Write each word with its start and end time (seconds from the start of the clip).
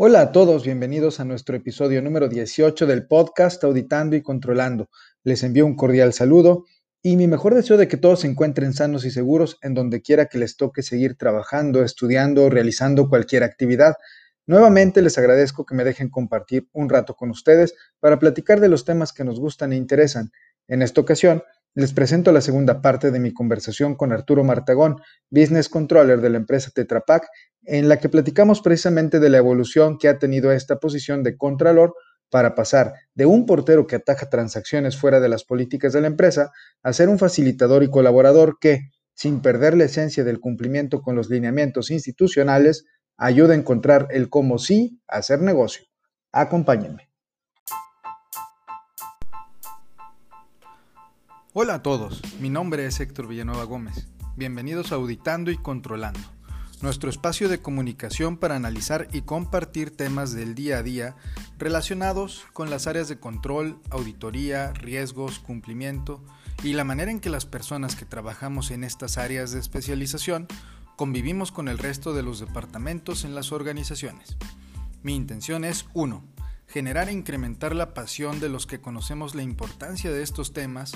Hola 0.00 0.20
a 0.20 0.30
todos, 0.30 0.64
bienvenidos 0.64 1.18
a 1.18 1.24
nuestro 1.24 1.56
episodio 1.56 2.00
número 2.00 2.28
18 2.28 2.86
del 2.86 3.08
podcast 3.08 3.64
Auditando 3.64 4.14
y 4.14 4.22
Controlando. 4.22 4.90
Les 5.24 5.42
envío 5.42 5.66
un 5.66 5.74
cordial 5.74 6.12
saludo 6.12 6.66
y 7.02 7.16
mi 7.16 7.26
mejor 7.26 7.56
deseo 7.56 7.76
de 7.76 7.88
que 7.88 7.96
todos 7.96 8.20
se 8.20 8.28
encuentren 8.28 8.74
sanos 8.74 9.04
y 9.04 9.10
seguros 9.10 9.58
en 9.60 9.74
donde 9.74 10.00
quiera 10.00 10.26
que 10.26 10.38
les 10.38 10.56
toque 10.56 10.84
seguir 10.84 11.16
trabajando, 11.16 11.82
estudiando 11.82 12.44
o 12.44 12.48
realizando 12.48 13.08
cualquier 13.08 13.42
actividad. 13.42 13.96
Nuevamente 14.46 15.02
les 15.02 15.18
agradezco 15.18 15.66
que 15.66 15.74
me 15.74 15.82
dejen 15.82 16.10
compartir 16.10 16.68
un 16.72 16.88
rato 16.88 17.16
con 17.16 17.30
ustedes 17.30 17.74
para 17.98 18.20
platicar 18.20 18.60
de 18.60 18.68
los 18.68 18.84
temas 18.84 19.12
que 19.12 19.24
nos 19.24 19.40
gustan 19.40 19.72
e 19.72 19.76
interesan. 19.76 20.30
En 20.68 20.82
esta 20.82 21.00
ocasión, 21.00 21.42
les 21.78 21.92
presento 21.92 22.32
la 22.32 22.40
segunda 22.40 22.82
parte 22.82 23.12
de 23.12 23.20
mi 23.20 23.32
conversación 23.32 23.94
con 23.94 24.12
Arturo 24.12 24.42
Martagón, 24.42 24.96
Business 25.30 25.68
Controller 25.68 26.20
de 26.20 26.28
la 26.28 26.38
empresa 26.38 26.72
Tetra 26.74 27.02
Pak, 27.02 27.28
en 27.62 27.88
la 27.88 28.00
que 28.00 28.08
platicamos 28.08 28.60
precisamente 28.62 29.20
de 29.20 29.30
la 29.30 29.38
evolución 29.38 29.96
que 29.96 30.08
ha 30.08 30.18
tenido 30.18 30.50
esta 30.50 30.80
posición 30.80 31.22
de 31.22 31.36
Contralor 31.36 31.94
para 32.30 32.56
pasar 32.56 32.94
de 33.14 33.26
un 33.26 33.46
portero 33.46 33.86
que 33.86 33.94
ataja 33.94 34.28
transacciones 34.28 34.96
fuera 34.96 35.20
de 35.20 35.28
las 35.28 35.44
políticas 35.44 35.92
de 35.92 36.00
la 36.00 36.08
empresa 36.08 36.50
a 36.82 36.92
ser 36.92 37.08
un 37.08 37.20
facilitador 37.20 37.84
y 37.84 37.90
colaborador 37.90 38.58
que, 38.60 38.90
sin 39.14 39.40
perder 39.40 39.76
la 39.76 39.84
esencia 39.84 40.24
del 40.24 40.40
cumplimiento 40.40 41.00
con 41.00 41.14
los 41.14 41.30
lineamientos 41.30 41.92
institucionales, 41.92 42.86
ayuda 43.16 43.52
a 43.52 43.56
encontrar 43.56 44.08
el 44.10 44.30
cómo 44.30 44.58
sí 44.58 45.00
hacer 45.06 45.42
negocio. 45.42 45.84
Acompáñenme. 46.32 47.07
Hola 51.60 51.74
a 51.74 51.82
todos, 51.82 52.22
mi 52.38 52.50
nombre 52.50 52.86
es 52.86 53.00
Héctor 53.00 53.26
Villanueva 53.26 53.64
Gómez. 53.64 54.06
Bienvenidos 54.36 54.92
a 54.92 54.94
Auditando 54.94 55.50
y 55.50 55.56
Controlando, 55.56 56.20
nuestro 56.82 57.10
espacio 57.10 57.48
de 57.48 57.60
comunicación 57.60 58.36
para 58.36 58.54
analizar 58.54 59.08
y 59.12 59.22
compartir 59.22 59.90
temas 59.90 60.32
del 60.32 60.54
día 60.54 60.78
a 60.78 60.82
día 60.84 61.16
relacionados 61.58 62.46
con 62.52 62.70
las 62.70 62.86
áreas 62.86 63.08
de 63.08 63.18
control, 63.18 63.80
auditoría, 63.90 64.72
riesgos, 64.72 65.40
cumplimiento 65.40 66.24
y 66.62 66.74
la 66.74 66.84
manera 66.84 67.10
en 67.10 67.18
que 67.18 67.28
las 67.28 67.44
personas 67.44 67.96
que 67.96 68.04
trabajamos 68.04 68.70
en 68.70 68.84
estas 68.84 69.18
áreas 69.18 69.50
de 69.50 69.58
especialización 69.58 70.46
convivimos 70.94 71.50
con 71.50 71.66
el 71.66 71.78
resto 71.78 72.14
de 72.14 72.22
los 72.22 72.38
departamentos 72.38 73.24
en 73.24 73.34
las 73.34 73.50
organizaciones. 73.50 74.36
Mi 75.02 75.16
intención 75.16 75.64
es 75.64 75.86
1. 75.92 76.37
Generar 76.68 77.08
e 77.08 77.12
incrementar 77.12 77.74
la 77.74 77.94
pasión 77.94 78.40
de 78.40 78.50
los 78.50 78.66
que 78.66 78.80
conocemos 78.80 79.34
la 79.34 79.42
importancia 79.42 80.12
de 80.12 80.22
estos 80.22 80.52
temas 80.52 80.92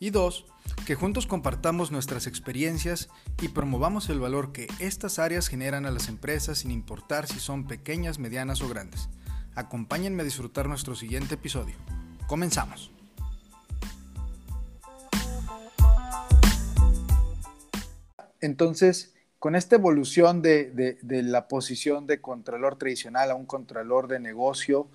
y 0.00 0.10
2. 0.10 0.46
Que 0.84 0.96
juntos 0.96 1.28
compartamos 1.28 1.92
nuestras 1.92 2.26
experiencias 2.26 3.08
y 3.40 3.48
promovamos 3.48 4.08
el 4.08 4.18
valor 4.18 4.50
que 4.50 4.66
estas 4.80 5.20
áreas 5.20 5.46
generan 5.46 5.86
a 5.86 5.92
las 5.92 6.08
empresas 6.08 6.58
sin 6.58 6.72
importar 6.72 7.28
si 7.28 7.38
son 7.38 7.68
pequeñas, 7.68 8.18
medianas 8.18 8.62
o 8.62 8.68
grandes. 8.68 9.08
Acompáñenme 9.54 10.22
a 10.22 10.24
disfrutar 10.24 10.68
nuestro 10.68 10.96
siguiente 10.96 11.34
episodio. 11.34 11.76
Comenzamos. 12.26 12.90
Entonces, 18.40 19.14
con 19.38 19.54
esta 19.54 19.76
evolución 19.76 20.42
de, 20.42 20.98
la 21.02 21.48
posición 21.48 22.06
de 22.06 22.20
contralor 22.20 22.76
tradicional 22.76 23.30
a 23.30 23.34
un 23.34 23.46
contralor 23.46 24.08
de 24.08 24.20
negocio, 24.20 24.88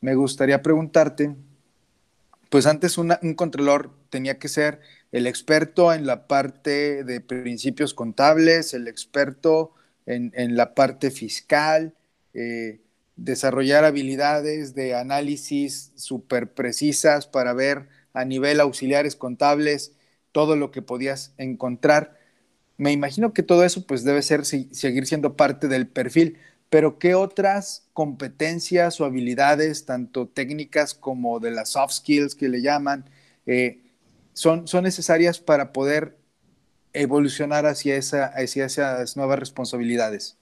me 0.00 0.14
gustaría 0.14 0.62
preguntarte, 0.62 1.34
pues 2.50 2.66
antes 2.66 2.98
un 2.98 3.34
contralor 3.34 3.90
tenía 4.10 4.38
que 4.38 4.48
ser 4.48 4.80
el 5.12 5.26
experto 5.26 5.92
en 5.92 6.06
la 6.06 6.26
parte 6.26 7.04
de 7.04 7.20
principios 7.20 7.94
contables, 7.94 8.74
el 8.74 8.88
experto 8.88 9.72
en, 10.06 10.56
la 10.56 10.74
parte 10.74 11.10
fiscal, 11.10 11.94
eh, 12.32 12.80
desarrollar 13.16 13.84
habilidades 13.84 14.74
de 14.74 14.94
análisis 14.94 15.92
súper 15.96 16.52
precisas 16.52 17.26
para 17.26 17.52
ver 17.52 17.88
a 18.14 18.24
nivel 18.24 18.60
auxiliares 18.60 19.16
contables 19.16 19.92
todo 20.32 20.56
lo 20.56 20.70
que 20.70 20.82
podías 20.82 21.34
encontrar. 21.36 22.18
Me 22.78 22.92
imagino 22.92 23.32
que 23.34 23.42
todo 23.42 23.64
eso 23.64 23.86
pues 23.86 24.04
debe 24.04 24.22
ser 24.22 24.44
seguir 24.44 25.06
siendo 25.06 25.36
parte 25.36 25.68
del 25.68 25.88
perfil, 25.88 26.38
pero 26.70 26.98
¿qué 26.98 27.14
otras 27.14 27.88
competencias 27.92 29.00
o 29.00 29.04
habilidades, 29.04 29.86
tanto 29.86 30.28
técnicas 30.28 30.94
como 30.94 31.40
de 31.40 31.50
las 31.50 31.70
soft 31.70 31.94
skills 31.94 32.34
que 32.34 32.48
le 32.48 32.60
llaman, 32.60 33.08
eh, 33.46 33.80
son, 34.32 34.68
son 34.68 34.84
necesarias 34.84 35.40
para 35.40 35.72
poder 35.72 36.18
evolucionar 36.92 37.66
hacia, 37.66 37.96
esa, 37.96 38.26
hacia 38.26 38.66
esas 38.66 39.16
nuevas 39.16 39.38
responsabilidades? 39.38 40.36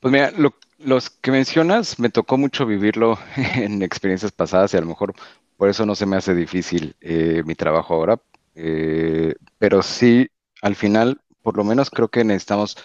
Pues 0.00 0.12
mira, 0.12 0.32
los 0.78 1.10
que 1.10 1.30
mencionas 1.30 1.98
me 1.98 2.08
tocó 2.08 2.38
mucho 2.38 2.64
vivirlo 2.64 3.18
en 3.56 3.82
experiencias 3.82 4.32
pasadas 4.32 4.72
y 4.72 4.78
a 4.78 4.80
lo 4.80 4.86
mejor 4.86 5.14
por 5.56 5.68
eso 5.68 5.84
no 5.84 5.94
se 5.94 6.06
me 6.06 6.16
hace 6.16 6.34
difícil 6.34 6.96
eh, 7.02 7.42
mi 7.44 7.54
trabajo 7.54 7.94
ahora, 7.94 8.18
eh, 8.54 9.34
pero 9.58 9.82
sí 9.82 10.30
al 10.62 10.74
final, 10.74 11.20
por 11.42 11.56
lo 11.56 11.64
menos 11.64 11.90
creo 11.90 12.08
que 12.08 12.24
necesitamos 12.24 12.78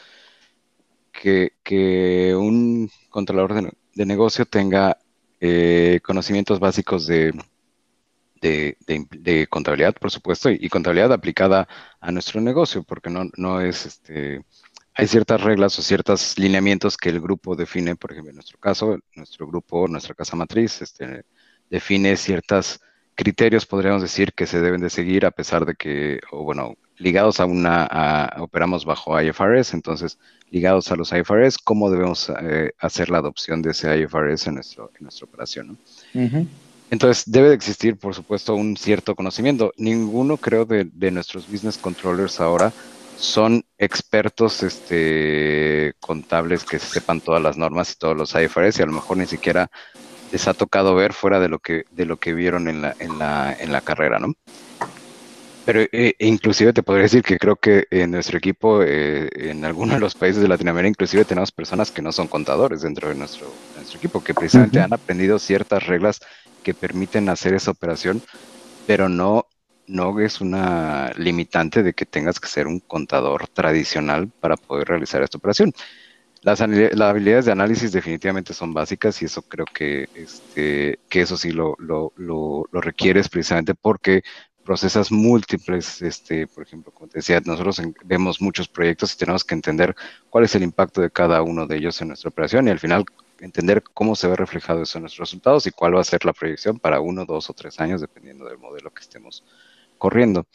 que, 1.63 2.35
un 2.35 2.89
controlador 3.09 3.71
de, 3.93 4.05
negocio 4.05 4.45
tenga 4.45 4.97
eh, 5.39 5.99
conocimientos 6.03 6.59
básicos 6.59 7.07
de, 7.07 7.33
de, 8.41 9.47
contabilidad, 9.49 9.95
por 9.95 10.11
supuesto, 10.11 10.49
y, 10.51 10.69
contabilidad 10.69 11.13
aplicada 11.13 11.67
a 11.99 12.11
nuestro 12.11 12.41
negocio, 12.41 12.83
porque 12.83 13.09
no, 13.09 13.29
no 13.37 13.61
es 13.61 13.85
este. 13.85 14.45
Hay 14.97 15.07
ciertas 15.07 15.41
reglas 15.41 15.77
o 15.77 15.81
ciertos 15.81 16.37
lineamientos 16.39 16.95
que 16.95 17.09
el 17.09 17.19
grupo 17.19 17.55
define, 17.55 17.95
por 17.97 18.11
ejemplo, 18.11 18.29
en 18.29 18.35
nuestro 18.35 18.57
caso, 18.59 18.97
nuestro 19.15 19.45
grupo, 19.47 19.87
nuestra 19.89 20.15
casa 20.15 20.37
matriz, 20.37 20.81
este, 20.81 21.25
define 21.69 22.15
ciertos 22.15 22.79
criterios, 23.15 23.65
podríamos 23.65 24.01
decir, 24.01 24.33
que 24.33 24.47
se 24.47 24.61
deben 24.61 24.81
de 24.81 24.89
seguir 24.89 25.25
a 25.25 25.31
pesar 25.31 25.65
de 25.65 25.75
que, 25.75 26.21
o 26.31 26.43
bueno, 26.43 26.75
ligados 26.97 27.39
a 27.39 27.45
una, 27.45 28.33
operamos 28.37 28.85
bajo 28.85 29.19
IFRS, 29.19 29.73
entonces 29.73 30.17
ligados 30.51 30.91
a 30.91 30.95
los 30.95 31.11
IFRS, 31.11 31.57
¿cómo 31.57 31.89
debemos 31.89 32.31
eh, 32.41 32.71
hacer 32.79 33.09
la 33.09 33.17
adopción 33.17 33.61
de 33.61 33.71
ese 33.71 33.99
IFRS 33.99 34.47
en, 34.47 34.55
nuestro, 34.55 34.91
en 34.97 35.03
nuestra 35.03 35.25
operación? 35.25 35.77
Entonces, 36.91 37.23
debe 37.25 37.49
de 37.49 37.55
existir, 37.55 37.97
por 37.97 38.13
supuesto, 38.13 38.55
un 38.55 38.77
cierto 38.77 39.15
conocimiento. 39.15 39.73
Ninguno, 39.77 40.37
creo, 40.37 40.65
de, 40.65 41.11
nuestros 41.11 41.49
business 41.49 41.77
controllers 41.77 42.39
ahora 42.39 42.71
son 43.17 43.65
expertos 43.77 44.61
este, 44.61 45.93
contables 45.99 46.63
que 46.63 46.79
sepan 46.79 47.21
todas 47.21 47.41
las 47.41 47.57
normas 47.57 47.91
y 47.91 47.95
todos 47.95 48.15
los 48.15 48.35
IFRS 48.35 48.79
y 48.79 48.83
a 48.83 48.85
lo 48.85 48.91
mejor 48.91 49.17
ni 49.17 49.25
siquiera 49.25 49.71
les 50.31 50.47
ha 50.47 50.53
tocado 50.53 50.95
ver 50.95 51.13
fuera 51.13 51.39
de 51.39 51.47
lo 51.47 51.59
que, 51.59 51.85
de 51.91 52.05
lo 52.05 52.17
que 52.17 52.33
vieron 52.33 52.67
en 52.67 52.81
la, 52.81 52.95
en 52.99 53.17
la, 53.17 53.55
en 53.57 53.71
la 53.71 53.81
carrera, 53.81 54.19
¿no? 54.19 54.33
Pero 55.65 55.81
eh, 55.91 56.13
inclusive 56.19 56.73
te 56.73 56.83
podría 56.83 57.03
decir 57.03 57.23
que 57.23 57.37
creo 57.37 57.55
que 57.55 57.87
en 57.89 58.11
nuestro 58.11 58.37
equipo, 58.37 58.83
eh, 58.83 59.29
en 59.35 59.65
algunos 59.65 59.95
de 59.95 59.99
los 59.99 60.13
países 60.13 60.41
de 60.41 60.47
Latinoamérica, 60.47 60.89
inclusive 60.89 61.25
tenemos 61.25 61.51
personas 61.51 61.89
que 61.89 62.03
no 62.03 62.11
son 62.11 62.27
contadores 62.27 62.83
dentro 62.83 63.09
de 63.09 63.15
nuestro, 63.15 63.51
nuestro 63.75 63.97
equipo, 63.97 64.23
que 64.23 64.35
precisamente 64.35 64.79
han 64.79 64.93
aprendido 64.93 65.39
ciertas 65.39 65.87
reglas 65.87 66.19
que 66.63 66.75
permiten 66.75 67.29
hacer 67.29 67.55
esa 67.55 67.71
operación, 67.71 68.21
pero 68.85 69.09
no, 69.09 69.47
no 69.87 70.19
es 70.19 70.39
una 70.39 71.11
limitante 71.17 71.81
de 71.81 71.93
que 71.93 72.05
tengas 72.05 72.39
que 72.39 72.47
ser 72.47 72.67
un 72.67 72.79
contador 72.79 73.47
tradicional 73.47 74.29
para 74.39 74.57
poder 74.57 74.87
realizar 74.87 75.23
esta 75.23 75.39
operación. 75.39 75.73
Las, 76.43 76.61
habilidades 76.61 77.45
de 77.45 77.51
análisis 77.51 77.91
definitivamente 77.91 78.53
son 78.53 78.71
básicas 78.71 79.19
y 79.19 79.25
eso 79.25 79.41
creo 79.41 79.65
que, 79.65 80.07
este, 80.13 80.99
que 81.09 81.21
eso 81.21 81.37
sí 81.37 81.51
lo, 81.51 81.75
lo, 81.79 82.13
lo, 82.17 82.67
lo 82.71 82.81
requieres 82.81 83.29
precisamente 83.29 83.73
porque 83.73 84.21
procesas 84.65 85.11
múltiples, 85.11 86.01
este, 86.01 86.47
por 86.47 86.63
ejemplo, 86.63 86.91
como 86.91 87.07
te 87.07 87.19
decía, 87.19 87.39
nosotros 87.45 87.81
vemos 88.03 88.41
muchos 88.41 88.67
proyectos 88.67 89.13
y 89.13 89.17
tenemos 89.17 89.43
que 89.43 89.53
entender 89.53 89.95
cuál 90.29 90.43
es 90.43 90.55
el 90.55 90.63
impacto 90.63 91.01
de 91.01 91.11
cada 91.11 91.41
uno 91.43 91.67
de 91.67 91.77
ellos 91.77 92.01
en 92.01 92.09
nuestra 92.09 92.29
operación 92.29 92.67
y 92.67 92.71
al 92.71 92.79
final 92.79 93.05
entender 93.39 93.83
cómo 93.93 94.15
se 94.15 94.27
ve 94.27 94.35
reflejado 94.35 94.81
eso 94.81 94.97
en 94.97 95.03
nuestros 95.03 95.29
resultados 95.29 95.67
y 95.67 95.71
cuál 95.71 95.95
va 95.95 96.01
a 96.01 96.03
ser 96.03 96.25
la 96.25 96.33
proyección 96.33 96.79
para 96.79 96.99
uno, 96.99 97.25
dos 97.25 97.49
o 97.49 97.53
tres 97.53 97.79
años, 97.79 98.01
dependiendo 98.01 98.45
del 98.45 98.57
modelo 98.57 98.91
que 98.91 99.01
estemos 99.01 99.43
corriendo. 99.97 100.45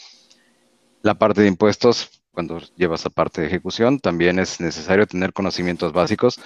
La 1.02 1.14
parte 1.14 1.40
de 1.42 1.48
impuestos, 1.48 2.22
cuando 2.32 2.60
llevas 2.76 3.06
a 3.06 3.10
parte 3.10 3.40
de 3.40 3.46
ejecución, 3.46 4.00
también 4.00 4.38
es 4.38 4.60
necesario 4.60 5.06
tener 5.06 5.32
conocimientos 5.32 5.92
básicos 5.92 6.40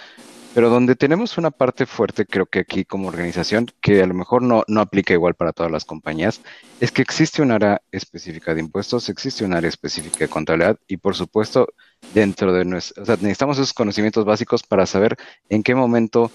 pero 0.54 0.70
donde 0.70 0.94
tenemos 0.94 1.36
una 1.36 1.50
parte 1.50 1.84
fuerte, 1.84 2.26
creo 2.26 2.46
que 2.46 2.60
aquí 2.60 2.84
como 2.84 3.08
organización, 3.08 3.66
que 3.80 4.00
a 4.00 4.06
lo 4.06 4.14
mejor 4.14 4.42
no, 4.42 4.62
no 4.68 4.80
aplica 4.80 5.12
igual 5.12 5.34
para 5.34 5.52
todas 5.52 5.72
las 5.72 5.84
compañías, 5.84 6.40
es 6.80 6.92
que 6.92 7.02
existe 7.02 7.42
un 7.42 7.50
área 7.50 7.82
específica 7.90 8.54
de 8.54 8.60
impuestos, 8.60 9.08
existe 9.08 9.44
un 9.44 9.52
área 9.52 9.68
específica 9.68 10.20
de 10.20 10.28
contabilidad 10.28 10.78
y 10.86 10.98
por 10.98 11.16
supuesto 11.16 11.66
dentro 12.14 12.52
de 12.52 12.64
nuestro, 12.64 13.02
o 13.02 13.06
sea, 13.06 13.16
necesitamos 13.16 13.58
esos 13.58 13.72
conocimientos 13.72 14.24
básicos 14.24 14.62
para 14.62 14.86
saber 14.86 15.16
en 15.48 15.64
qué 15.64 15.74
momento 15.74 16.30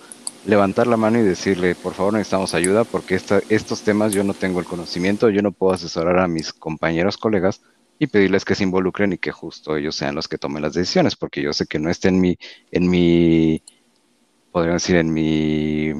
levantar 0.45 0.87
la 0.87 0.97
mano 0.97 1.19
y 1.19 1.23
decirle, 1.23 1.75
por 1.75 1.93
favor, 1.93 2.13
necesitamos 2.13 2.53
ayuda 2.53 2.83
porque 2.83 3.15
esta, 3.15 3.39
estos 3.47 3.83
temas 3.83 4.11
yo 4.13 4.25
no 4.25 4.33
tengo 4.33 4.59
el 4.59 4.65
conocimiento, 4.65 5.29
yo 5.29 5.41
no 5.41 5.53
puedo 5.53 5.73
asesorar 5.73 6.19
a 6.19 6.27
mis 6.27 6.51
compañeros, 6.51 7.17
colegas 7.17 7.61
y 7.99 8.07
pedirles 8.07 8.43
que 8.43 8.55
se 8.55 8.63
involucren 8.63 9.13
y 9.13 9.17
que 9.17 9.31
justo 9.31 9.77
ellos 9.77 9.95
sean 9.95 10.15
los 10.15 10.27
que 10.27 10.37
tomen 10.37 10.61
las 10.61 10.73
decisiones, 10.73 11.15
porque 11.15 11.41
yo 11.41 11.53
sé 11.53 11.67
que 11.67 11.79
no 11.79 11.89
está 11.89 12.09
en 12.09 12.19
mi, 12.19 12.37
en 12.71 12.89
mi 12.89 13.61
podría 14.51 14.73
decir, 14.73 14.95
en 14.95 15.13
mi, 15.13 15.93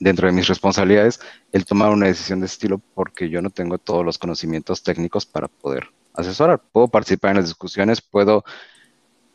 dentro 0.00 0.26
de 0.26 0.32
mis 0.32 0.46
responsabilidades, 0.46 1.20
el 1.52 1.64
tomar 1.64 1.90
una 1.90 2.06
decisión 2.06 2.40
de 2.40 2.46
estilo 2.46 2.80
porque 2.94 3.28
yo 3.28 3.42
no 3.42 3.50
tengo 3.50 3.78
todos 3.78 4.04
los 4.04 4.18
conocimientos 4.18 4.82
técnicos 4.82 5.26
para 5.26 5.48
poder 5.48 5.88
asesorar. 6.14 6.60
Puedo 6.72 6.88
participar 6.88 7.30
en 7.32 7.38
las 7.38 7.46
discusiones, 7.46 8.00
puedo, 8.00 8.44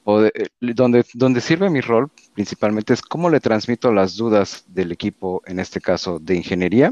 eh, 0.06 0.48
donde, 0.60 1.06
donde 1.14 1.42
sirve 1.42 1.70
mi 1.70 1.82
rol 1.82 2.12
principalmente 2.34 2.94
es 2.94 3.02
cómo 3.02 3.30
le 3.30 3.40
transmito 3.40 3.92
las 3.92 4.16
dudas 4.16 4.66
del 4.68 4.92
equipo, 4.92 5.42
en 5.46 5.60
este 5.60 5.80
caso 5.80 6.20
de 6.20 6.36
ingeniería, 6.36 6.92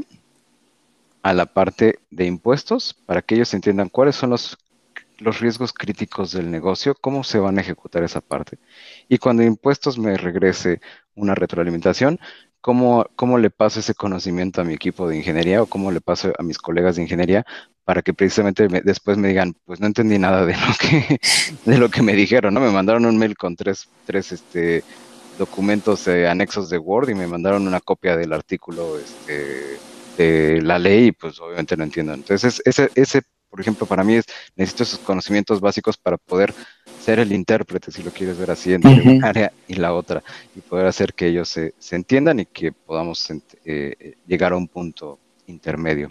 a 1.22 1.32
la 1.32 1.46
parte 1.46 2.00
de 2.10 2.26
impuestos 2.26 2.94
para 2.94 3.22
que 3.22 3.36
ellos 3.36 3.54
entiendan 3.54 3.88
cuáles 3.88 4.16
son 4.16 4.30
los, 4.30 4.58
los 5.18 5.40
riesgos 5.40 5.72
críticos 5.72 6.32
del 6.32 6.50
negocio, 6.50 6.96
cómo 7.00 7.22
se 7.22 7.38
van 7.38 7.58
a 7.58 7.60
ejecutar 7.60 8.02
esa 8.02 8.20
parte. 8.20 8.58
Y 9.08 9.18
cuando 9.18 9.42
impuestos 9.42 9.98
me 9.98 10.16
regrese 10.16 10.80
una 11.14 11.34
retroalimentación, 11.34 12.18
cómo, 12.60 13.06
cómo 13.16 13.38
le 13.38 13.50
paso 13.50 13.80
ese 13.80 13.94
conocimiento 13.94 14.60
a 14.60 14.64
mi 14.64 14.74
equipo 14.74 15.08
de 15.08 15.16
ingeniería 15.16 15.62
o 15.62 15.66
cómo 15.66 15.90
le 15.90 16.00
paso 16.00 16.32
a 16.38 16.42
mis 16.42 16.58
colegas 16.58 16.96
de 16.96 17.02
ingeniería 17.02 17.44
para 17.84 18.02
que 18.02 18.14
precisamente 18.14 18.68
después 18.68 19.18
me 19.18 19.28
digan, 19.28 19.54
pues 19.64 19.80
no 19.80 19.86
entendí 19.86 20.18
nada 20.18 20.46
de 20.46 20.54
lo 20.54 20.74
que, 20.78 21.18
de 21.70 21.78
lo 21.78 21.90
que 21.90 22.02
me 22.02 22.14
dijeron, 22.14 22.54
¿no? 22.54 22.60
Me 22.60 22.70
mandaron 22.70 23.04
un 23.04 23.18
mail 23.18 23.36
con 23.36 23.56
tres, 23.56 23.88
tres 24.06 24.32
este, 24.32 24.84
documentos 25.38 26.06
eh, 26.08 26.28
anexos 26.28 26.70
de 26.70 26.78
Word 26.78 27.10
y 27.10 27.14
me 27.14 27.26
mandaron 27.26 27.66
una 27.66 27.80
copia 27.80 28.16
del 28.16 28.32
artículo 28.32 28.98
este, 28.98 29.78
de 30.16 30.62
la 30.62 30.78
ley 30.78 31.06
y 31.06 31.12
pues 31.12 31.40
obviamente 31.40 31.76
no 31.76 31.84
entiendo. 31.84 32.14
Entonces, 32.14 32.62
ese, 32.64 32.90
ese, 32.94 33.22
por 33.50 33.60
ejemplo, 33.60 33.86
para 33.86 34.04
mí 34.04 34.14
es, 34.14 34.26
necesito 34.54 34.84
esos 34.84 35.00
conocimientos 35.00 35.60
básicos 35.60 35.96
para 35.96 36.18
poder 36.18 36.54
ser 37.02 37.18
el 37.18 37.32
intérprete, 37.32 37.90
si 37.90 38.02
lo 38.02 38.10
quieres 38.10 38.38
ver 38.38 38.50
así, 38.50 38.72
entre 38.72 39.00
una 39.16 39.28
área 39.28 39.52
y 39.66 39.74
la 39.74 39.92
otra, 39.92 40.22
y 40.54 40.60
poder 40.60 40.86
hacer 40.86 41.14
que 41.14 41.26
ellos 41.26 41.48
se, 41.48 41.74
se 41.78 41.96
entiendan 41.96 42.40
y 42.40 42.46
que 42.46 42.72
podamos 42.72 43.28
eh, 43.64 44.14
llegar 44.26 44.52
a 44.52 44.56
un 44.56 44.68
punto 44.68 45.18
intermedio. 45.46 46.08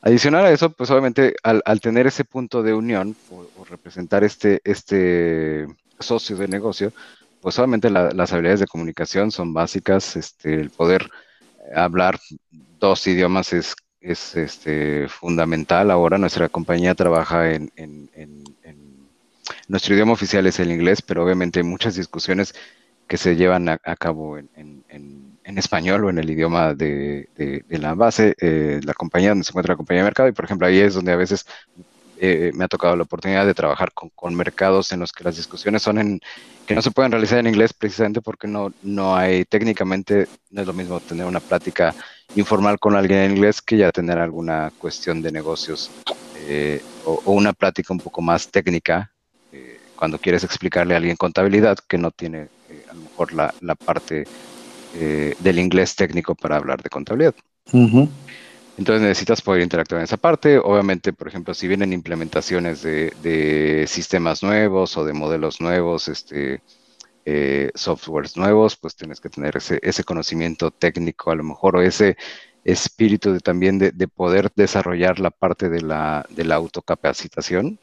Adicional 0.00 0.46
a 0.46 0.52
eso, 0.52 0.70
pues 0.70 0.90
obviamente 0.90 1.34
al, 1.42 1.60
al 1.64 1.80
tener 1.80 2.06
ese 2.06 2.24
punto 2.24 2.62
de 2.62 2.72
unión 2.72 3.16
o, 3.30 3.46
o, 3.58 3.64
representar 3.64 4.22
este, 4.22 4.60
este 4.64 5.66
socio 5.98 6.36
de 6.36 6.46
negocio, 6.46 6.92
pues 7.40 7.58
obviamente 7.58 7.90
la, 7.90 8.10
las 8.12 8.32
habilidades 8.32 8.60
de 8.60 8.66
comunicación 8.66 9.30
son 9.30 9.52
básicas, 9.52 10.16
este, 10.16 10.54
el 10.54 10.70
poder 10.70 11.10
hablar 11.74 12.18
dos 12.78 13.06
idiomas 13.06 13.52
es, 13.52 13.74
es 14.00 14.36
este, 14.36 15.08
fundamental. 15.08 15.90
Ahora 15.90 16.18
nuestra 16.18 16.48
compañía 16.48 16.94
trabaja 16.94 17.50
en, 17.52 17.72
en, 17.76 18.10
en, 18.14 18.44
en, 18.62 18.87
nuestro 19.68 19.94
idioma 19.94 20.12
oficial 20.12 20.46
es 20.46 20.58
el 20.60 20.72
inglés, 20.72 21.02
pero 21.02 21.24
obviamente 21.24 21.60
hay 21.60 21.64
muchas 21.64 21.94
discusiones 21.94 22.54
que 23.06 23.16
se 23.16 23.36
llevan 23.36 23.68
a, 23.68 23.78
a 23.84 23.96
cabo 23.96 24.38
en, 24.38 24.48
español 25.44 26.04
o 26.04 26.10
en 26.10 26.18
el 26.18 26.30
idioma 26.30 26.74
de, 26.74 27.28
la 27.68 27.94
base, 27.94 28.34
eh, 28.40 28.80
la 28.84 28.94
compañía 28.94 29.30
donde 29.30 29.44
se 29.44 29.50
encuentra 29.50 29.72
la 29.72 29.76
compañía 29.76 30.02
de 30.02 30.08
mercado, 30.08 30.28
y 30.28 30.32
por 30.32 30.44
ejemplo 30.44 30.66
ahí 30.66 30.78
es 30.78 30.94
donde 30.94 31.12
a 31.12 31.16
veces 31.16 31.46
eh, 32.20 32.50
me 32.54 32.64
ha 32.64 32.68
tocado 32.68 32.96
la 32.96 33.04
oportunidad 33.04 33.46
de 33.46 33.54
trabajar 33.54 33.92
con, 33.92 34.34
mercados 34.34 34.90
en 34.92 35.00
los 35.00 35.12
que 35.12 35.22
las 35.22 35.36
discusiones 35.36 35.82
son 35.82 35.98
en 35.98 36.20
que 36.66 36.74
no 36.74 36.82
se 36.82 36.90
pueden 36.90 37.12
realizar 37.12 37.38
en 37.38 37.46
inglés 37.46 37.72
precisamente 37.72 38.20
porque 38.20 38.48
no, 38.48 38.72
no 38.82 39.16
hay 39.16 39.44
técnicamente, 39.44 40.26
no 40.50 40.60
es 40.60 40.66
lo 40.66 40.72
mismo 40.72 41.00
tener 41.00 41.26
una 41.26 41.40
plática 41.40 41.94
informal 42.34 42.78
con 42.78 42.96
alguien 42.96 43.20
en 43.20 43.30
inglés 43.32 43.62
que 43.62 43.76
ya 43.76 43.92
tener 43.92 44.18
alguna 44.18 44.72
cuestión 44.78 45.22
de 45.22 45.32
negocios 45.32 45.90
eh, 46.48 46.82
o, 47.04 47.20
una 47.32 47.52
plática 47.52 47.92
un 47.92 48.00
poco 48.00 48.20
más 48.20 48.50
técnica 48.50 49.12
eh, 49.52 49.80
cuando 49.96 50.18
quieres 50.18 50.44
explicarle 50.44 50.94
a 50.94 50.98
alguien 50.98 51.16
contabilidad 51.16 51.78
que 51.78 51.98
no 51.98 52.10
tiene 52.10 52.48
eh, 52.70 52.84
a 52.90 52.94
lo 52.94 53.00
mejor 53.00 53.32
la, 53.32 53.54
la 53.60 53.74
parte 53.74 54.24
eh, 54.94 55.34
del 55.40 55.58
inglés 55.58 55.96
técnico 55.96 56.34
para 56.34 56.56
hablar 56.56 56.82
de 56.82 56.90
contabilidad. 56.90 57.34
Uh 57.72 57.88
-huh. 57.88 58.08
Entonces 58.78 59.02
necesitas 59.02 59.42
poder 59.42 59.62
interactuar 59.62 60.00
en 60.00 60.04
esa 60.04 60.16
parte. 60.16 60.56
Obviamente, 60.58 61.12
por 61.12 61.26
ejemplo, 61.26 61.52
si 61.52 61.66
vienen 61.66 61.92
implementaciones 61.92 62.80
de, 62.82 63.12
de 63.22 63.86
sistemas 63.88 64.42
nuevos 64.42 64.96
o 64.96 65.04
de 65.04 65.12
modelos 65.12 65.60
nuevos, 65.60 66.06
este, 66.06 66.62
eh, 67.26 67.70
softwares 67.74 68.36
nuevos, 68.36 68.76
pues 68.76 68.94
tienes 68.94 69.20
que 69.20 69.28
tener 69.28 69.56
ese, 69.56 69.80
ese, 69.82 70.04
conocimiento 70.04 70.70
técnico 70.70 71.30
a 71.30 71.34
lo 71.34 71.42
mejor 71.44 71.76
o 71.76 71.82
ese 71.82 72.16
espíritu 72.64 73.32
de, 73.32 73.40
también 73.40 73.78
de, 73.78 73.90
de, 73.90 74.08
poder 74.08 74.50
desarrollar 74.54 75.18
la 75.18 75.30
parte 75.30 75.68
de 75.68 75.82
la, 75.82 76.24
de 76.30 76.44
la 76.44 76.54
autocapacitación 76.54 77.78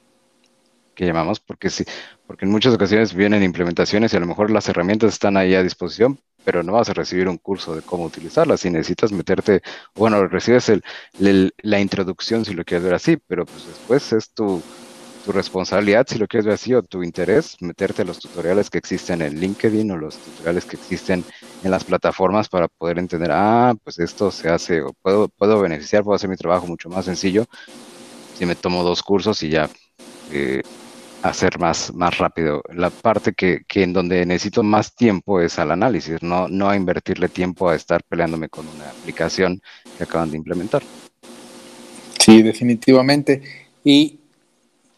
que 0.96 1.06
llamamos, 1.06 1.40
porque, 1.40 1.70
sí, 1.70 1.86
porque 2.26 2.46
en 2.46 2.52
muchas 2.52 2.74
ocasiones 2.74 3.14
vienen 3.14 3.44
implementaciones 3.44 4.14
y 4.14 4.18
a 4.18 4.20
lo 4.20 4.26
mejor 4.26 4.50
las 4.50 4.68
herramientas 4.70 5.14
están 5.14 5.38
ahí 5.38 5.54
a 5.54 5.64
disposición, 5.64 6.20
pero 6.44 6.64
no 6.64 6.74
vas 6.74 6.90
a 6.90 6.94
recibir 6.94 7.28
un 7.28 7.38
curso 7.38 7.76
de 7.76 7.82
cómo 7.82 8.06
utilizarlas. 8.06 8.62
Si 8.62 8.70
necesitas 8.70 9.12
meterte, 9.12 9.62
bueno, 9.96 10.28
recibes 10.28 10.70
el, 10.70 10.84
el, 11.20 11.54
la 11.62 11.80
introducción 11.80 12.46
si 12.46 12.54
lo 12.54 12.64
quieres 12.64 12.86
ver 12.86 12.94
así, 12.96 13.18
pero 13.28 13.46
pues 13.46 13.68
después 13.68 14.14
es 14.14 14.32
tu, 14.32 14.62
tu, 15.26 15.32
responsabilidad, 15.32 16.06
si 16.08 16.18
lo 16.18 16.28
quieres 16.28 16.46
ver 16.46 16.56
así, 16.56 16.74
o 16.74 16.84
tu 16.84 17.04
interés, 17.04 17.58
meterte 17.62 18.04
a 18.04 18.06
los 18.06 18.20
tutoriales 18.20 18.70
que 18.70 18.78
existen 18.78 19.22
en 19.22 19.40
LinkedIn 19.40 19.92
o 19.92 19.98
los 19.98 20.18
tutoriales 20.18 20.66
que 20.66 20.78
existen 20.78 21.24
en 21.64 21.72
las 21.72 21.84
plataformas 21.84 22.48
para 22.48 22.68
poder 22.68 23.00
entender, 23.00 23.32
ah, 23.32 23.74
pues 23.84 24.00
esto 24.00 24.32
se 24.32 24.50
hace, 24.50 24.82
o 24.82 24.94
puedo, 25.02 25.28
puedo 25.30 25.60
beneficiar, 25.60 26.04
puedo 26.04 26.16
hacer 26.16 26.30
mi 26.30 26.38
trabajo 26.38 26.68
mucho 26.68 26.90
más 26.90 27.06
sencillo 27.06 27.48
si 28.38 28.46
me 28.46 28.56
tomo 28.56 28.84
dos 28.84 29.02
cursos 29.02 29.42
y 29.44 29.50
ya. 29.50 29.70
Eh, 30.32 30.62
hacer 31.30 31.60
más, 31.60 31.94
más 31.94 32.18
rápido. 32.18 32.62
La 32.74 32.90
parte 32.90 33.34
que, 33.34 33.64
que, 33.68 33.84
en 33.84 33.94
donde 33.94 34.26
necesito 34.26 34.62
más 34.64 34.96
tiempo 34.96 35.42
es 35.42 35.58
al 35.58 35.72
análisis, 35.72 36.22
no, 36.22 36.48
no 36.48 36.70
a 36.70 36.76
invertirle 36.76 37.30
tiempo 37.30 37.70
a 37.70 37.76
estar 37.76 38.04
peleándome 38.04 38.48
con 38.48 38.68
una 38.68 38.90
aplicación 38.90 39.62
que 39.98 40.04
acaban 40.04 40.30
de 40.30 40.38
implementar. 40.38 40.84
Sí, 42.20 42.44
definitivamente. 42.44 43.42
Y, 43.84 44.20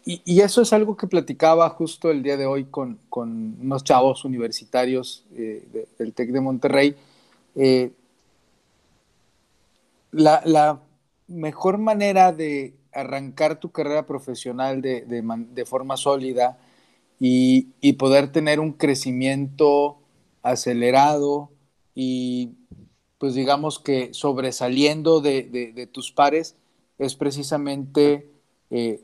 y, 0.06 0.42
eso 0.42 0.62
es 0.62 0.74
algo 0.74 0.96
que 0.96 1.08
platicaba 1.08 1.70
justo 1.70 2.12
el 2.12 2.24
día 2.24 2.38
de 2.38 2.46
hoy 2.46 2.66
con, 2.66 3.00
con 3.10 3.58
unos 3.62 3.84
chavos 3.84 4.26
universitarios 4.26 5.26
eh, 5.34 5.66
de, 5.72 5.88
del 5.98 6.14
TEC 6.14 6.32
de 6.32 6.42
Monterrey. 6.42 6.96
Eh, 7.56 7.92
la, 10.12 10.42
la 10.46 10.80
mejor 11.28 11.78
manera 11.78 12.32
de 12.32 12.74
arrancar 12.98 13.60
tu 13.60 13.72
carrera 13.72 14.06
profesional 14.06 14.82
de, 14.82 15.02
de, 15.06 15.66
forma 15.66 15.98
sólida 15.98 16.58
y, 17.20 17.68
y, 17.80 17.94
poder 17.94 18.32
tener 18.32 18.60
un 18.60 18.74
crecimiento 18.74 20.00
acelerado 20.42 21.52
y 21.94 22.52
pues 23.20 23.36
digamos 23.36 23.80
que 23.80 24.14
sobresaliendo 24.14 25.22
de, 25.22 25.44
de 25.76 25.88
tus 25.88 26.12
pares 26.12 26.56
es 26.98 27.16
precisamente 27.16 28.30
eh, 28.72 29.04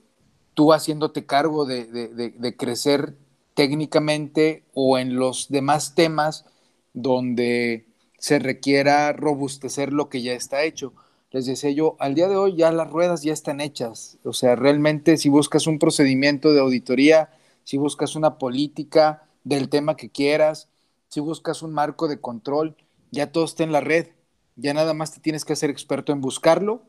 tú 0.56 0.74
haciéndote 0.74 1.26
cargo 1.26 1.66
de 1.66 2.56
crecer 2.58 3.16
técnicamente 3.54 4.64
o 4.74 4.98
en 4.98 5.16
los 5.16 5.50
demás 5.50 5.94
temas 5.94 6.46
donde 6.94 7.86
se 8.18 8.40
requiera 8.40 9.14
robustecer 9.14 9.94
lo 9.94 10.10
que 10.10 10.22
ya 10.22 10.34
está 10.34 10.64
hecho 10.64 10.94
les 11.34 11.48
decía 11.48 11.72
yo, 11.72 11.98
al 12.00 12.14
día 12.14 12.28
de 12.28 12.38
hoy 12.38 12.56
ya 12.56 12.72
las 12.72 12.90
ruedas 12.92 13.24
ya 13.24 13.34
están 13.34 13.60
hechas. 13.60 14.20
O 14.24 14.34
sea, 14.34 14.56
realmente 14.56 15.18
si 15.18 15.30
buscas 15.30 15.66
un 15.66 15.80
procedimiento 15.80 16.54
de 16.54 16.60
auditoría, 16.60 17.32
si 17.64 17.78
buscas 17.78 18.16
una 18.16 18.38
política 18.38 19.24
del 19.44 19.68
tema 19.68 19.96
que 19.96 20.12
quieras, 20.12 20.70
si 21.10 21.20
buscas 21.20 21.64
un 21.64 21.74
marco 21.74 22.08
de 22.08 22.22
control, 22.22 22.76
ya 23.12 23.32
todo 23.32 23.46
está 23.46 23.64
en 23.64 23.72
la 23.72 23.82
red. 23.82 24.10
Ya 24.56 24.76
nada 24.76 24.94
más 24.94 25.12
te 25.12 25.22
tienes 25.22 25.44
que 25.44 25.54
hacer 25.54 25.72
experto 25.72 26.14
en 26.14 26.22
buscarlo, 26.22 26.84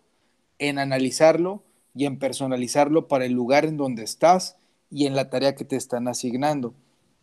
en 0.58 0.78
analizarlo 0.78 1.62
y 1.94 2.04
en 2.04 2.18
personalizarlo 2.18 3.08
para 3.08 3.24
el 3.24 3.32
lugar 3.32 3.64
en 3.64 3.78
donde 3.78 4.02
estás 4.04 4.58
y 4.90 5.06
en 5.06 5.16
la 5.16 5.30
tarea 5.30 5.54
que 5.54 5.64
te 5.64 5.76
están 5.76 6.06
asignando. 6.06 6.74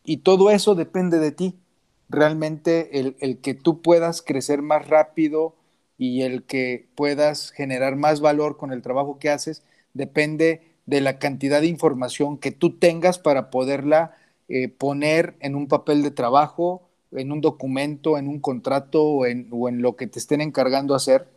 Y 0.03 0.17
todo 0.17 0.49
eso 0.49 0.73
depende 0.73 1.19
de 1.19 1.31
ti. 1.31 1.59
Realmente 2.09 2.99
el, 2.99 3.15
el 3.19 3.37
que 3.41 3.53
tú 3.53 3.83
puedas 3.83 4.23
crecer 4.23 4.63
más 4.63 4.87
rápido, 4.87 5.55
y 6.01 6.23
el 6.23 6.41
que 6.41 6.87
puedas 6.95 7.51
generar 7.51 7.95
más 7.95 8.21
valor 8.21 8.57
con 8.57 8.73
el 8.73 8.81
trabajo 8.81 9.19
que 9.19 9.29
haces 9.29 9.61
depende 9.93 10.63
de 10.87 10.99
la 10.99 11.19
cantidad 11.19 11.61
de 11.61 11.67
información 11.67 12.39
que 12.39 12.51
tú 12.51 12.79
tengas 12.79 13.19
para 13.19 13.51
poderla 13.51 14.15
eh, 14.49 14.67
poner 14.67 15.35
en 15.41 15.53
un 15.53 15.67
papel 15.67 16.01
de 16.01 16.09
trabajo, 16.09 16.89
en 17.11 17.31
un 17.31 17.39
documento, 17.39 18.17
en 18.17 18.29
un 18.29 18.39
contrato 18.39 19.03
o 19.03 19.27
en, 19.27 19.47
lo 19.83 19.95
que 19.95 20.07
te 20.07 20.17
estén 20.17 20.41
encargando 20.41 20.95
hacer. 20.95 21.27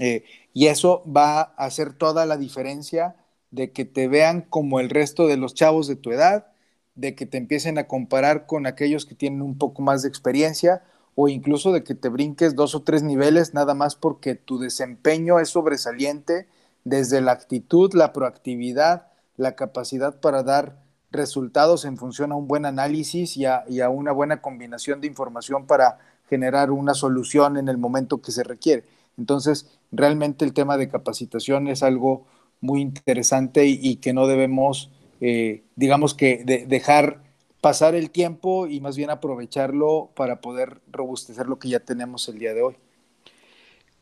Eh, 0.00 0.22
y 0.52 0.66
eso 0.66 1.02
va 1.10 1.40
a 1.40 1.64
hacer 1.64 1.94
toda 1.94 2.26
la 2.26 2.36
diferencia 2.36 3.16
de 3.50 3.72
que 3.72 3.86
te 3.86 4.06
vean 4.06 4.42
como 4.42 4.80
el 4.80 4.90
resto 4.90 5.26
de 5.26 5.38
los 5.38 5.54
chavos 5.54 5.86
de 5.86 5.96
tu 5.96 6.12
edad, 6.12 6.48
de 6.94 7.14
que 7.14 7.24
te 7.24 7.38
empiecen 7.38 7.78
a 7.78 7.88
comparar 7.88 8.44
con 8.44 8.66
aquellos 8.66 9.06
que 9.06 9.14
tienen 9.14 9.40
un 9.40 9.56
poco 9.56 9.80
más 9.80 10.02
de 10.02 10.10
experiencia 10.10 10.82
o 11.20 11.26
incluso 11.26 11.72
de 11.72 11.82
que 11.82 11.96
te 11.96 12.08
brinques 12.08 12.54
dos 12.54 12.76
o 12.76 12.82
tres 12.82 13.02
niveles 13.02 13.52
nada 13.52 13.74
más 13.74 13.96
porque 13.96 14.36
tu 14.36 14.60
desempeño 14.60 15.40
es 15.40 15.48
sobresaliente 15.48 16.46
desde 16.84 17.20
la 17.20 17.32
actitud, 17.32 17.92
la 17.92 18.12
proactividad, 18.12 19.08
la 19.36 19.56
capacidad 19.56 20.20
para 20.20 20.44
dar 20.44 20.80
resultados 21.10 21.84
en 21.84 21.96
función 21.96 22.30
a 22.30 22.36
un 22.36 22.46
buen 22.46 22.66
análisis 22.66 23.36
y 23.36 23.46
a, 23.46 23.64
una 23.90 24.12
buena 24.12 24.40
combinación 24.40 25.00
de 25.00 25.08
información 25.08 25.66
para 25.66 25.98
generar 26.30 26.70
una 26.70 26.94
solución 26.94 27.56
en 27.56 27.68
el 27.68 27.78
momento 27.78 28.22
que 28.22 28.30
se 28.30 28.44
requiere. 28.44 28.84
Entonces, 29.16 29.76
realmente 29.90 30.44
el 30.44 30.52
tema 30.52 30.76
de 30.76 30.88
capacitación 30.88 31.66
es 31.66 31.82
algo 31.82 32.26
muy 32.60 32.80
interesante 32.80 33.66
y, 33.66 33.96
que 33.96 34.12
no 34.12 34.28
debemos, 34.28 34.92
eh, 35.20 35.64
digamos 35.74 36.14
que, 36.14 36.44
dejar 36.68 37.27
pasar 37.60 37.94
el 37.94 38.10
tiempo 38.10 38.66
y 38.66 38.80
más 38.80 38.96
bien 38.96 39.10
aprovecharlo 39.10 40.10
para 40.14 40.40
poder 40.40 40.80
robustecer 40.90 41.46
lo 41.46 41.58
que 41.58 41.68
ya 41.68 41.80
tenemos 41.80 42.28
el 42.28 42.38
día 42.38 42.54
de 42.54 42.62
hoy. 42.62 42.76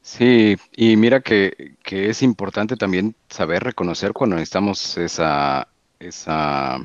Sí, 0.02 0.56
y 0.76 0.96
mira 0.96 1.20
que, 1.20 1.74
es 1.84 2.22
importante 2.22 2.76
también 2.76 3.16
saber 3.28 3.64
reconocer 3.64 4.12
cuando 4.12 4.36
necesitamos 4.36 4.96
esa, 4.98 5.66
esa 5.98 6.78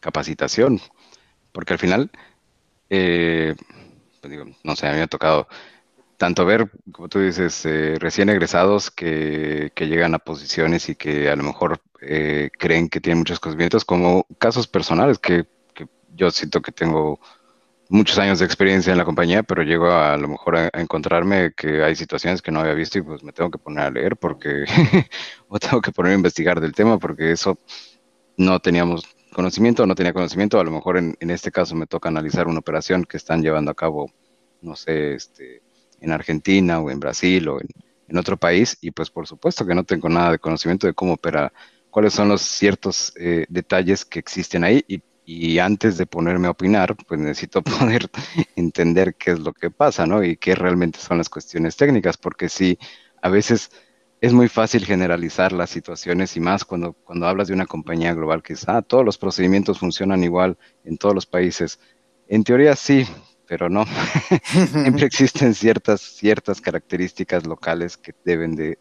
capacitación, 0.00 0.80
porque 1.52 1.74
al 1.74 1.78
final, 1.78 2.10
eh, 2.90 3.54
pues 4.20 4.34
no 4.64 4.74
sé, 4.74 4.88
a 4.88 4.90
mí 4.90 4.96
me 4.96 5.02
ha 5.02 5.06
tocado 5.06 5.46
tanto 6.16 6.44
ver, 6.44 6.70
como 6.90 7.08
tú 7.08 7.20
dices, 7.20 7.64
eh, 7.64 7.96
recién 7.98 8.28
egresados 8.28 8.90
que, 8.90 9.72
llegan 9.76 10.14
a 10.14 10.18
posiciones 10.18 10.88
y 10.88 10.96
que 10.96 11.28
a 11.28 11.36
lo 11.36 11.44
mejor 11.44 11.80
eh, 12.00 12.50
creen 12.58 12.88
que 12.88 13.00
tienen 13.00 13.18
muchos 13.18 13.40
conocimientos, 13.40 13.84
como 13.84 14.26
casos 14.38 14.66
personales 14.66 15.18
que, 15.18 15.46
yo 16.14 16.30
siento 16.30 16.62
que 16.62 16.72
tengo 16.72 17.20
muchos 17.88 18.18
años 18.18 18.38
de 18.38 18.46
experiencia 18.46 18.92
en 18.92 18.98
la 18.98 19.04
compañía, 19.04 19.42
pero 19.42 19.62
llego 19.62 19.90
a, 19.90 20.16
lo 20.16 20.28
mejor 20.28 20.56
a, 20.56 20.70
encontrarme 20.74 21.52
que 21.54 21.82
hay 21.82 21.94
situaciones 21.94 22.40
que 22.40 22.50
no 22.50 22.60
había 22.60 22.74
visto 22.74 22.98
y 22.98 23.02
pues 23.02 23.22
me 23.22 23.32
tengo 23.32 23.50
que 23.50 23.58
poner 23.58 23.84
a 23.84 23.90
leer 23.90 24.16
porque, 24.16 24.64
o 25.48 25.58
tengo 25.58 25.80
que 25.80 25.92
poner 25.92 26.12
a 26.12 26.16
investigar 26.16 26.60
del 26.60 26.72
tema 26.72 26.98
porque 26.98 27.32
eso 27.32 27.58
no 28.36 28.60
teníamos 28.60 29.04
conocimiento 29.32 29.86
no 29.86 29.94
tenía 29.94 30.12
conocimiento, 30.12 30.60
a 30.60 30.64
lo 30.64 30.70
mejor 30.70 30.98
en, 30.98 31.16
en 31.20 31.30
este 31.30 31.50
caso 31.50 31.74
me 31.74 31.86
toca 31.86 32.08
analizar 32.08 32.48
una 32.48 32.58
operación 32.58 33.04
que 33.04 33.16
están 33.16 33.42
llevando 33.42 33.70
a 33.70 33.74
cabo, 33.74 34.10
no 34.60 34.76
sé, 34.76 35.14
este 35.14 35.62
en 36.02 36.12
Argentina 36.12 36.80
o 36.80 36.90
en 36.90 37.00
Brasil 37.00 37.48
o 37.48 37.60
en, 37.60 37.68
otro 38.14 38.36
país 38.36 38.76
y 38.82 38.90
pues 38.90 39.10
por 39.10 39.26
supuesto 39.26 39.64
que 39.64 39.74
no 39.74 39.84
tengo 39.84 40.06
nada 40.06 40.32
de 40.32 40.38
conocimiento 40.38 40.86
de 40.86 40.92
cómo 40.92 41.14
opera, 41.14 41.50
cuáles 41.88 42.12
son 42.12 42.28
los 42.28 42.42
ciertos 42.42 43.10
eh, 43.18 43.46
detalles 43.48 44.04
que 44.04 44.18
existen 44.18 44.64
ahí 44.64 44.84
y, 44.86 45.02
antes 45.58 45.96
de 45.96 46.06
ponerme 46.06 46.48
a 46.48 46.50
opinar, 46.50 46.96
pues 46.96 47.20
necesito 47.20 47.62
poder 47.62 48.10
entender 48.56 49.14
qué 49.14 49.32
es 49.32 49.40
lo 49.40 49.52
que 49.52 49.70
pasa, 49.70 50.06
¿no? 50.06 50.22
Y 50.22 50.36
qué 50.36 50.54
realmente 50.54 50.98
son 50.98 51.18
las 51.18 51.28
cuestiones 51.28 51.76
técnicas, 51.76 52.16
porque 52.16 52.48
sí, 52.48 52.78
a 53.20 53.28
veces 53.28 53.70
es 54.20 54.32
muy 54.32 54.48
fácil 54.48 54.84
generalizar 54.84 55.52
las 55.52 55.70
situaciones 55.70 56.36
y 56.36 56.40
más 56.40 56.64
cuando, 56.64 56.92
cuando 56.92 57.26
hablas 57.26 57.48
de 57.48 57.54
una 57.54 57.66
compañía 57.66 58.14
global 58.14 58.42
que 58.42 58.52
es, 58.52 58.68
ah, 58.68 58.82
todos 58.82 59.04
los 59.04 59.18
procedimientos 59.18 59.80
funcionan 59.80 60.22
igual 60.22 60.56
en 60.84 60.96
todos 60.96 61.14
los 61.14 61.26
países. 61.26 61.80
En 62.28 62.44
teoría 62.44 62.76
sí, 62.76 63.04
pero 63.46 63.68
no. 63.68 63.84
Siempre 64.44 65.06
existen 65.06 65.54
ciertas, 65.54 66.00
ciertas 66.00 66.60
características 66.60 67.46
locales 67.46 67.96
que 67.96 68.14
deben 68.24 68.54
de 68.54 68.78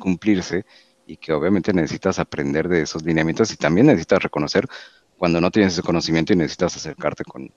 cumplirse 0.00 0.64
y 1.06 1.16
que 1.16 1.32
obviamente 1.32 1.72
necesitas 1.72 2.18
aprender 2.18 2.68
de 2.68 2.82
esos 2.82 3.04
lineamientos 3.04 3.52
y 3.52 3.56
también 3.56 3.86
necesitas 3.86 4.22
reconocer 4.22 4.66
cuando 5.20 5.38
no 5.38 5.50
tienes 5.50 5.74
ese 5.74 5.82
conocimiento 5.82 6.32
y 6.32 6.36
necesitas 6.36 6.74
acercarte 6.76 7.24
con 7.24 7.52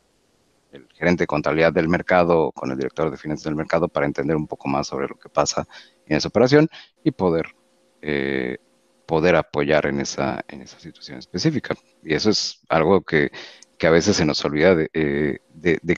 el 0.73 0.85
gerente 0.95 1.23
de 1.23 1.27
contabilidad 1.27 1.71
del 1.71 1.87
mercado 1.87 2.47
o 2.47 2.51
con 2.51 2.69
el 2.69 2.77
director 2.77 3.09
de 3.09 3.15
finanzas 3.15 3.45
del 3.45 3.55
mercado 3.55 3.87
para 3.87 4.05
entender 4.05 4.35
un 4.35 4.47
poco 4.47 4.67
más 4.67 4.87
sobre 4.87 5.07
lo 5.07 5.15
que 5.15 5.29
pasa 5.29 5.65
en 6.05 6.17
esa 6.17 6.27
operación 6.27 6.67
y 7.05 7.11
poder, 7.11 7.55
eh, 8.01 8.57
poder 9.05 9.37
apoyar 9.37 9.85
en 9.85 10.01
esa, 10.01 10.43
en 10.49 10.61
esa 10.61 10.77
situación 10.77 11.19
específica. 11.19 11.73
Y 12.03 12.13
eso 12.13 12.31
es 12.31 12.59
algo 12.67 12.99
que 12.99 13.31
que 13.77 13.87
a 13.87 13.91
veces 13.91 14.17
se 14.17 14.25
nos 14.25 14.43
olvida 14.45 14.75
de, 14.75 14.89
eh, 14.93 15.39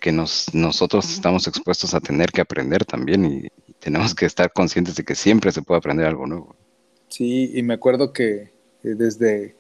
que 0.02 0.12
nos, 0.12 0.54
nosotros 0.54 1.10
estamos 1.12 1.48
expuestos 1.48 1.94
a 1.94 2.00
tener 2.00 2.32
que 2.32 2.42
aprender 2.42 2.86
también 2.86 3.26
y, 3.26 3.48
tenemos 3.80 4.16
que 4.16 4.26
estar 4.26 4.52
conscientes 4.52 4.96
de 4.96 5.04
que 5.04 5.14
siempre 5.14 5.52
se 5.52 5.62
puede 5.62 5.78
aprender 5.78 6.08
algo 6.08 6.26
nuevo. 6.26 6.56
Sí, 7.08 7.52
y 7.54 7.62
me 7.62 7.76
acuerdo 7.76 8.14
que 8.14 8.36
eh, 8.36 8.52
desde 8.82 9.56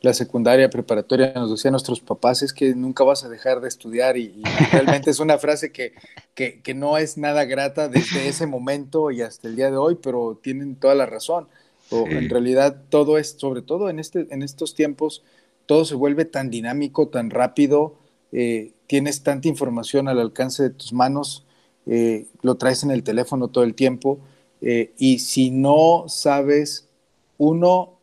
la 0.00 0.14
secundaria 0.14 0.70
preparatoria 0.70 1.32
nos 1.34 1.50
decían 1.50 1.72
nuestros 1.72 2.00
papás 2.00 2.42
es 2.42 2.52
que 2.52 2.74
nunca 2.74 3.02
vas 3.02 3.24
a 3.24 3.28
dejar 3.28 3.60
de 3.60 3.68
estudiar 3.68 4.16
y, 4.16 4.42
realmente 4.72 5.10
es 5.10 5.18
una 5.18 5.38
frase 5.38 5.72
que, 5.72 5.92
que, 6.34 6.74
no 6.74 6.98
es 6.98 7.18
nada 7.18 7.44
grata 7.44 7.88
desde 7.88 8.28
ese 8.28 8.46
momento 8.46 9.10
y 9.10 9.22
hasta 9.22 9.48
el 9.48 9.56
día 9.56 9.70
de 9.70 9.76
hoy, 9.76 9.98
pero 10.00 10.38
tienen 10.40 10.76
toda 10.76 10.94
la 10.94 11.06
razón. 11.06 11.48
O 11.90 12.06
En 12.06 12.28
realidad 12.28 12.82
todo 12.90 13.18
es, 13.18 13.36
sobre 13.38 13.62
todo 13.62 13.88
en, 13.88 13.98
este, 13.98 14.26
en 14.30 14.42
estos 14.42 14.74
tiempos, 14.74 15.24
todo 15.66 15.84
se 15.84 15.94
vuelve 15.94 16.24
tan 16.26 16.50
dinámico, 16.50 17.08
tan 17.08 17.30
rápido, 17.30 17.96
eh, 18.30 18.72
tienes 18.86 19.22
tanta 19.22 19.48
información 19.48 20.06
al 20.06 20.20
alcance 20.20 20.62
de 20.62 20.70
tus 20.70 20.92
manos, 20.92 21.44
eh, 21.86 22.26
lo 22.42 22.56
traes 22.56 22.84
en 22.84 22.90
el 22.90 23.02
teléfono 23.02 23.48
todo 23.48 23.64
el 23.64 23.74
tiempo, 23.74 24.20
eh, 24.60 24.92
y 24.98 25.20
si 25.20 25.50
no 25.50 26.04
sabes, 26.08 26.88
uno, 27.38 27.94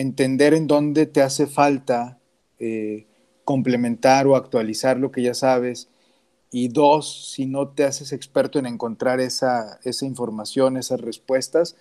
entender 0.00 0.54
en 0.54 0.66
dónde 0.66 1.06
te 1.06 1.22
hace 1.22 1.46
falta 1.46 2.18
complementar 3.44 4.26
o 4.26 4.36
actualizar 4.36 4.98
lo 4.98 5.12
que 5.12 5.22
ya 5.22 5.34
sabes, 5.34 5.88
y 6.50 6.68
dos, 6.68 7.32
si 7.32 7.46
no 7.46 7.68
te 7.68 7.84
haces 7.84 8.12
experto 8.12 8.58
en 8.58 8.66
encontrar 8.66 9.20
esa, 9.20 9.78
esa 9.84 10.06
información, 10.06 10.76
esas 10.76 11.00
respuestas, 11.00 11.76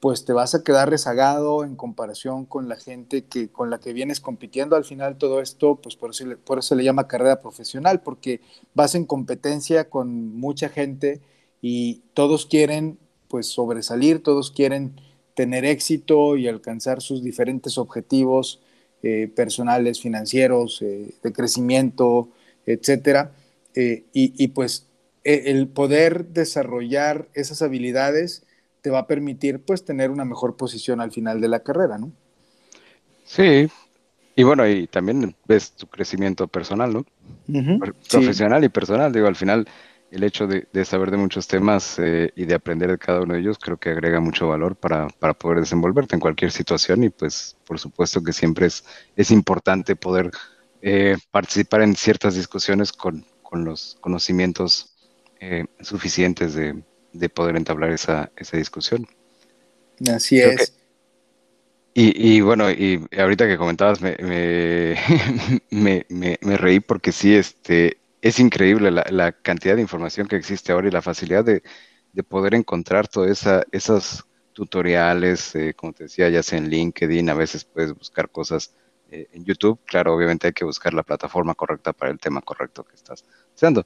pues 0.00 0.24
te 0.24 0.32
vas 0.32 0.54
a 0.54 0.62
quedar 0.64 0.90
rezagado 0.90 1.64
en 1.64 1.76
comparación 1.76 2.44
con 2.44 2.68
la 2.68 2.76
gente 2.76 3.24
que, 3.24 3.50
con 3.50 3.70
la 3.70 3.78
que 3.78 3.92
vienes 3.92 4.20
compitiendo. 4.20 4.74
Al 4.76 4.84
final 4.84 5.16
todo 5.16 5.40
esto, 5.40 5.76
pues 5.76 5.96
por 5.96 6.10
eso, 6.10 6.24
por 6.44 6.58
eso 6.58 6.74
le 6.74 6.84
llama 6.84 7.06
carrera 7.08 7.40
profesional, 7.40 8.02
porque 8.02 8.40
vas 8.74 8.94
en 8.94 9.06
competencia 9.06 9.88
con 9.88 10.36
mucha 10.36 10.68
gente 10.68 11.20
y 11.62 12.02
todos 12.14 12.46
quieren 12.46 12.98
pues 13.28 13.46
sobresalir, 13.46 14.22
todos 14.22 14.50
quieren 14.50 15.00
tener 15.34 15.64
éxito 15.64 16.36
y 16.36 16.48
alcanzar 16.48 17.00
sus 17.00 17.22
diferentes 17.22 17.78
objetivos 17.78 18.60
eh, 19.02 19.30
personales, 19.34 20.00
financieros, 20.00 20.80
eh, 20.82 21.14
de 21.22 21.32
crecimiento, 21.32 22.28
etcétera. 22.66 23.32
Eh, 23.74 24.04
y, 24.12 24.32
y, 24.42 24.48
pues 24.48 24.86
e, 25.24 25.50
el 25.50 25.68
poder 25.68 26.26
desarrollar 26.26 27.28
esas 27.34 27.62
habilidades 27.62 28.44
te 28.82 28.90
va 28.90 29.00
a 29.00 29.06
permitir 29.06 29.60
pues 29.60 29.84
tener 29.84 30.10
una 30.10 30.24
mejor 30.24 30.56
posición 30.56 31.00
al 31.00 31.12
final 31.12 31.40
de 31.40 31.48
la 31.48 31.60
carrera, 31.60 31.98
¿no? 31.98 32.12
Sí, 33.24 33.68
y 34.34 34.42
bueno, 34.42 34.68
y 34.68 34.86
también 34.86 35.34
ves 35.46 35.72
tu 35.72 35.86
crecimiento 35.86 36.48
personal, 36.48 36.92
¿no? 36.92 37.06
Profesional 38.10 38.64
y 38.64 38.68
personal, 38.68 39.12
digo, 39.12 39.26
al 39.26 39.36
final 39.36 39.66
el 40.12 40.24
hecho 40.24 40.46
de, 40.46 40.84
saber 40.84 41.10
de 41.10 41.16
muchos 41.16 41.48
temas 41.48 41.98
eh, 41.98 42.30
y 42.36 42.44
de 42.44 42.54
aprender 42.54 42.90
de 42.90 42.98
cada 42.98 43.22
uno 43.22 43.32
de 43.32 43.40
ellos 43.40 43.58
creo 43.58 43.78
que 43.78 43.88
agrega 43.88 44.20
mucho 44.20 44.46
valor 44.46 44.76
para, 44.76 45.08
poder 45.08 45.60
desenvolverte 45.60 46.14
en 46.14 46.20
cualquier 46.20 46.52
situación 46.52 47.02
y 47.02 47.08
pues 47.08 47.56
por 47.64 47.78
supuesto 47.78 48.22
que 48.22 48.34
siempre 48.34 48.66
es, 48.66 48.84
es 49.16 49.30
importante 49.30 49.96
poder 49.96 50.30
eh, 50.82 51.16
participar 51.30 51.80
en 51.80 51.96
ciertas 51.96 52.34
discusiones 52.34 52.92
con, 52.92 53.24
los 53.52 53.98
conocimientos 54.00 54.94
eh, 55.40 55.66
suficientes 55.80 56.54
de, 56.54 56.82
de 57.12 57.28
poder 57.28 57.56
entablar 57.56 57.90
esa, 57.90 58.30
esa 58.36 58.56
discusión. 58.56 59.06
Así 60.10 60.40
es. 60.40 60.74
y, 61.92 62.36
y, 62.36 62.40
bueno, 62.40 62.70
y 62.70 63.06
ahorita 63.18 63.46
que 63.46 63.58
comentabas, 63.58 64.00
me, 64.00 64.16
me, 65.70 66.06
me, 66.40 66.56
reí 66.56 66.80
porque 66.80 67.12
sí, 67.12 67.34
este, 67.34 67.98
es 68.22 68.38
increíble 68.38 68.90
la, 68.90 69.32
cantidad 69.32 69.74
de 69.76 69.82
información 69.82 70.28
que 70.28 70.36
existe 70.36 70.72
ahora 70.72 70.88
y 70.88 70.92
la 70.92 71.02
facilidad 71.02 71.44
de, 71.44 71.62
de 72.12 72.22
poder 72.22 72.54
encontrar 72.54 73.08
todas 73.08 73.30
esa, 73.30 73.64
esos 73.72 74.24
tutoriales, 74.52 75.54
eh, 75.54 75.74
como 75.74 75.92
te 75.92 76.04
decía, 76.04 76.28
ya 76.28 76.42
sea 76.42 76.58
en 76.58 76.68
LinkedIn, 76.68 77.28
a 77.30 77.34
veces 77.34 77.64
puedes 77.64 77.92
buscar 77.92 78.30
cosas 78.30 78.74
eh, 79.10 79.28
en 79.32 79.44
YouTube. 79.44 79.80
Claro, 79.84 80.14
obviamente 80.14 80.46
hay 80.46 80.52
que 80.52 80.64
buscar 80.64 80.94
la 80.94 81.02
plataforma 81.02 81.54
correcta 81.54 81.92
para 81.92 82.12
el 82.12 82.18
tema 82.18 82.40
correcto 82.42 82.84
que 82.84 82.94
estás 82.94 83.24
haciendo. 83.54 83.84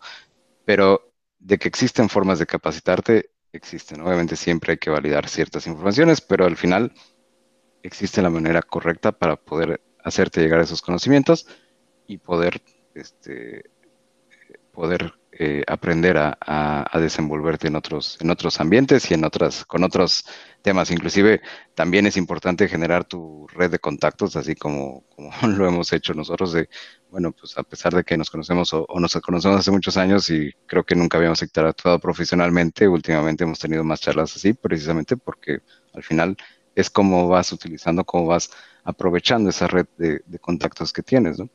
Pero 0.65 1.13
de 1.39 1.59
que 1.59 1.69
existen 1.69 2.09
formas 2.09 2.39
de 2.39 2.47
capacitarte, 2.47 3.31
existen. 3.53 4.01
Obviamente 4.03 4.37
siempre 4.37 4.73
hay 4.73 4.79
que 4.79 4.91
validar 4.91 5.29
ciertas 5.29 5.67
informaciones, 5.67 6.21
pero 6.21 6.45
al 6.45 6.57
final 6.57 6.93
existe 7.83 8.21
la 8.21 8.31
manera 8.31 8.63
correcta 8.63 9.13
para 9.13 9.37
poder 9.37 9.81
hacerte 10.05 10.41
llegar 10.41 10.61
esos 10.61 10.83
conocimientos 10.83 11.47
y 12.07 12.19
poder, 12.19 12.61
este, 12.95 13.65
poder 14.77 15.15
eh, 15.33 15.63
aprender 15.67 16.19
a, 16.19 16.99
desenvolverte 17.01 17.69
en 17.69 17.77
otros, 17.77 18.19
en 18.21 18.31
otros 18.31 18.61
ambientes 18.61 19.11
y 19.11 19.15
en 19.15 19.25
otras, 19.25 19.65
con 19.65 19.83
otros 19.85 20.25
temas. 20.63 20.91
Inclusive 20.91 21.41
también 21.75 22.07
es 22.07 22.17
importante 22.19 22.69
generar 22.69 23.05
tu 23.05 23.47
red 23.49 23.71
de 23.71 23.79
contactos, 23.79 24.37
así 24.37 24.55
como, 24.55 25.05
como 25.15 25.31
lo 25.49 25.67
hemos 25.67 25.93
hecho 25.95 26.13
nosotros, 26.13 26.53
de, 26.53 26.69
bueno, 27.11 27.33
pues 27.33 27.57
a 27.57 27.63
pesar 27.63 27.95
de 27.95 28.05
que 28.05 28.19
nos 28.19 28.31
conocemos 28.31 28.73
o, 28.75 28.87
nos 29.01 29.15
conocemos 29.15 29.59
hace 29.59 29.71
muchos 29.71 29.97
años 29.97 30.29
y 30.29 30.53
creo 30.67 30.85
que 30.85 30.95
nunca 30.95 31.17
habíamos 31.17 31.43
interactuado 31.43 31.99
profesionalmente, 31.99 32.87
últimamente 32.87 33.45
hemos 33.45 33.59
tenido 33.59 33.83
más 33.83 34.01
charlas 34.01 34.37
así, 34.37 34.53
precisamente 34.53 35.17
porque 35.17 35.61
al 35.95 36.03
final 36.03 36.37
es 36.75 36.91
cómo 36.91 37.29
vas 37.29 37.51
utilizando, 37.53 38.05
cómo 38.05 38.27
vas 38.27 38.51
aprovechando 38.85 39.49
esa 39.49 39.67
red 39.69 39.87
de, 39.97 40.21
de 40.27 40.39
contactos 40.39 40.93
que 40.93 41.03
tienes, 41.03 41.39
¿no? 41.39 41.49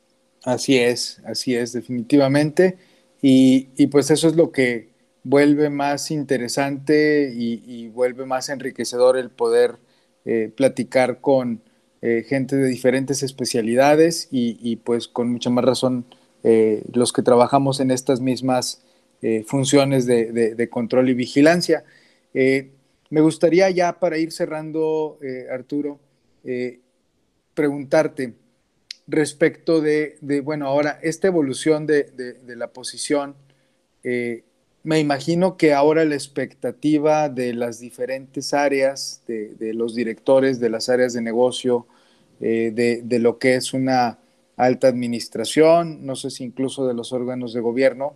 Así 0.44 0.76
es, 0.76 1.20
así 1.24 1.54
es, 1.54 1.72
definitivamente. 1.72 2.76
Y, 3.24 3.86
pues 3.86 4.10
eso 4.10 4.26
es 4.26 4.34
lo 4.34 4.50
que 4.50 4.90
vuelve 5.22 5.70
más 5.70 6.10
interesante 6.10 7.32
y, 7.34 7.88
vuelve 7.88 8.26
más 8.26 8.48
enriquecedor 8.48 9.16
el 9.16 9.30
poder 9.30 9.78
eh, 10.24 10.50
platicar 10.54 11.20
con 11.20 11.62
eh, 12.02 12.24
gente 12.28 12.56
de 12.56 12.66
diferentes 12.66 13.22
especialidades 13.22 14.28
y, 14.32 14.76
pues 14.76 15.06
con 15.06 15.30
mucha 15.30 15.50
más 15.50 15.64
razón 15.64 16.04
eh, 16.42 16.82
los 16.92 17.12
que 17.12 17.22
trabajamos 17.22 17.80
en 17.80 17.92
estas 17.92 18.20
mismas 18.20 18.82
funciones 19.46 20.04
de, 20.04 20.68
control 20.68 21.08
y 21.08 21.14
vigilancia. 21.14 21.84
me 22.34 23.20
gustaría 23.20 23.70
ya 23.70 24.00
para 24.00 24.18
ir 24.18 24.32
cerrando, 24.32 25.16
Arturo, 25.48 26.00
preguntarte, 27.54 28.34
respecto 29.06 29.80
de, 29.80 30.18
bueno, 30.44 30.66
ahora, 30.66 30.98
esta 31.02 31.28
evolución 31.28 31.86
de, 31.86 32.38
la 32.56 32.68
posición, 32.68 33.34
eh, 34.04 34.44
me 34.82 34.98
imagino 34.98 35.56
que 35.56 35.74
ahora 35.74 36.04
la 36.04 36.14
expectativa 36.14 37.28
de 37.28 37.54
las 37.54 37.78
diferentes 37.78 38.52
áreas, 38.52 39.22
de, 39.26 39.72
los 39.74 39.94
directores 39.94 40.60
de 40.60 40.70
las 40.70 40.88
áreas 40.88 41.12
de 41.12 41.22
negocio, 41.22 41.86
eh, 42.40 42.72
de, 42.74 43.18
lo 43.18 43.38
que 43.38 43.54
es 43.54 43.72
una 43.72 44.18
alta 44.56 44.88
administración, 44.88 46.04
no 46.04 46.16
sé 46.16 46.30
si 46.30 46.44
incluso 46.44 46.86
de 46.86 46.94
los 46.94 47.12
órganos 47.12 47.52
de 47.52 47.60
gobierno, 47.60 48.14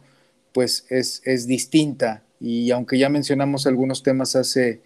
pues 0.53 0.87
es, 0.91 1.23
es 1.25 1.47
distinta. 1.47 2.23
Y 2.41 2.71
aunque 2.71 2.99
ya 2.99 3.09
mencionamos 3.09 3.67
algunos 3.67 4.03
temas 4.03 4.37
hace 4.37 4.81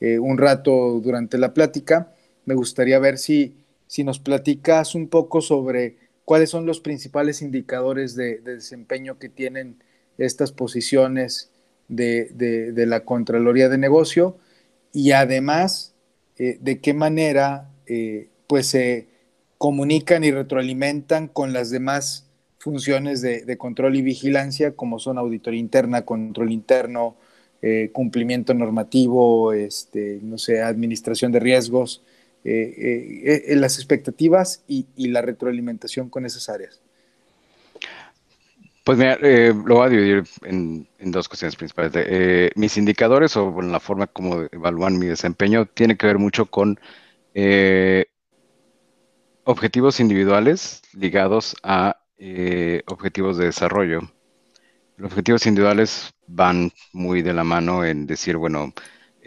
eh, 0.00 0.18
un 0.18 0.38
rato 0.38 1.00
durante 1.00 1.38
la 1.38 1.54
plática, 1.54 2.12
me 2.44 2.54
gustaría 2.54 2.98
ver 2.98 3.18
si 3.18 3.54
si 3.86 4.04
nos 4.04 4.18
platicas 4.18 4.94
un 4.94 5.08
poco 5.08 5.40
sobre 5.40 5.96
cuáles 6.24 6.50
son 6.50 6.66
los 6.66 6.80
principales 6.80 7.42
indicadores 7.42 8.16
de, 8.16 8.38
desempeño 8.38 9.18
que 9.18 9.28
tienen 9.28 9.76
estas 10.18 10.52
posiciones 10.52 11.50
de, 11.88 12.72
la 12.86 13.04
Contraloría 13.04 13.68
de 13.68 13.78
Negocio 13.78 14.36
y 14.92 15.12
además 15.12 15.94
eh, 16.38 16.58
de 16.60 16.80
qué 16.80 16.94
manera 16.94 17.70
eh, 17.86 18.28
pues 18.46 18.66
se 18.66 19.06
comunican 19.58 20.24
y 20.24 20.30
retroalimentan 20.30 21.28
con 21.28 21.52
las 21.52 21.70
demás 21.70 22.26
funciones 22.58 23.22
de, 23.22 23.56
control 23.58 23.94
y 23.94 24.02
vigilancia 24.02 24.72
como 24.72 24.98
son 24.98 25.18
auditoría 25.18 25.60
interna, 25.60 26.02
control 26.02 26.50
interno, 26.50 27.14
eh, 27.62 27.90
cumplimiento 27.92 28.54
normativo, 28.54 29.52
este, 29.52 30.18
no 30.22 30.36
sé, 30.36 30.62
administración 30.62 31.30
de 31.30 31.38
riesgos, 31.40 32.02
eh, 32.48 32.74
eh, 32.78 33.42
eh, 33.48 33.56
las 33.56 33.76
expectativas 33.76 34.62
y, 34.68 34.86
la 35.08 35.20
retroalimentación 35.20 36.08
con 36.08 36.24
esas 36.24 36.48
áreas? 36.48 36.80
Pues 38.84 38.98
mira, 38.98 39.18
lo 39.18 39.74
voy 39.74 39.86
a 39.86 39.88
dividir 39.88 40.22
en, 40.44 40.86
dos 41.00 41.28
cuestiones 41.28 41.56
principales. 41.56 42.52
mis 42.54 42.76
indicadores 42.76 43.36
o 43.36 43.60
la 43.60 43.80
forma 43.80 44.06
como 44.06 44.42
evalúan 44.52 44.96
mi 44.96 45.06
desempeño 45.06 45.66
tiene 45.66 45.96
que 45.96 46.06
ver 46.06 46.18
mucho 46.18 46.46
con 46.46 46.78
objetivos 49.42 49.98
individuales 49.98 50.82
ligados 50.92 51.56
a 51.64 51.96
objetivos 52.86 53.38
de 53.38 53.46
desarrollo. 53.46 54.02
Los 54.98 55.10
objetivos 55.10 55.44
individuales 55.46 56.14
van 56.28 56.70
muy 56.92 57.22
de 57.22 57.34
la 57.34 57.42
mano 57.42 57.84
en 57.84 58.06
decir, 58.06 58.36
bueno, 58.36 58.72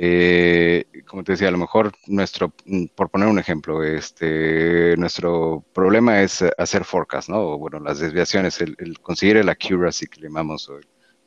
eh, 0.01 0.85
como 1.05 1.25
te 1.25 1.33
decía, 1.33 1.49
a 1.49 1.51
lo 1.51 1.57
mejor 1.57 1.91
nuestro, 2.07 2.53
mm, 2.65 2.85
por 2.95 3.09
poner 3.09 3.27
un 3.27 3.37
ejemplo, 3.37 3.83
este, 3.83 4.95
nuestro 4.95 5.65
problema 5.73 6.21
es 6.21 6.41
hacer 6.57 6.85
forecast, 6.85 7.27
¿no? 7.27 7.57
Bueno, 7.57 7.81
las 7.81 7.99
desviaciones, 7.99 8.61
el, 8.61 8.77
conseguir 9.01 9.35
el 9.35 9.49
accuracy 9.49 10.07
que 10.07 10.21
llamamos, 10.21 10.71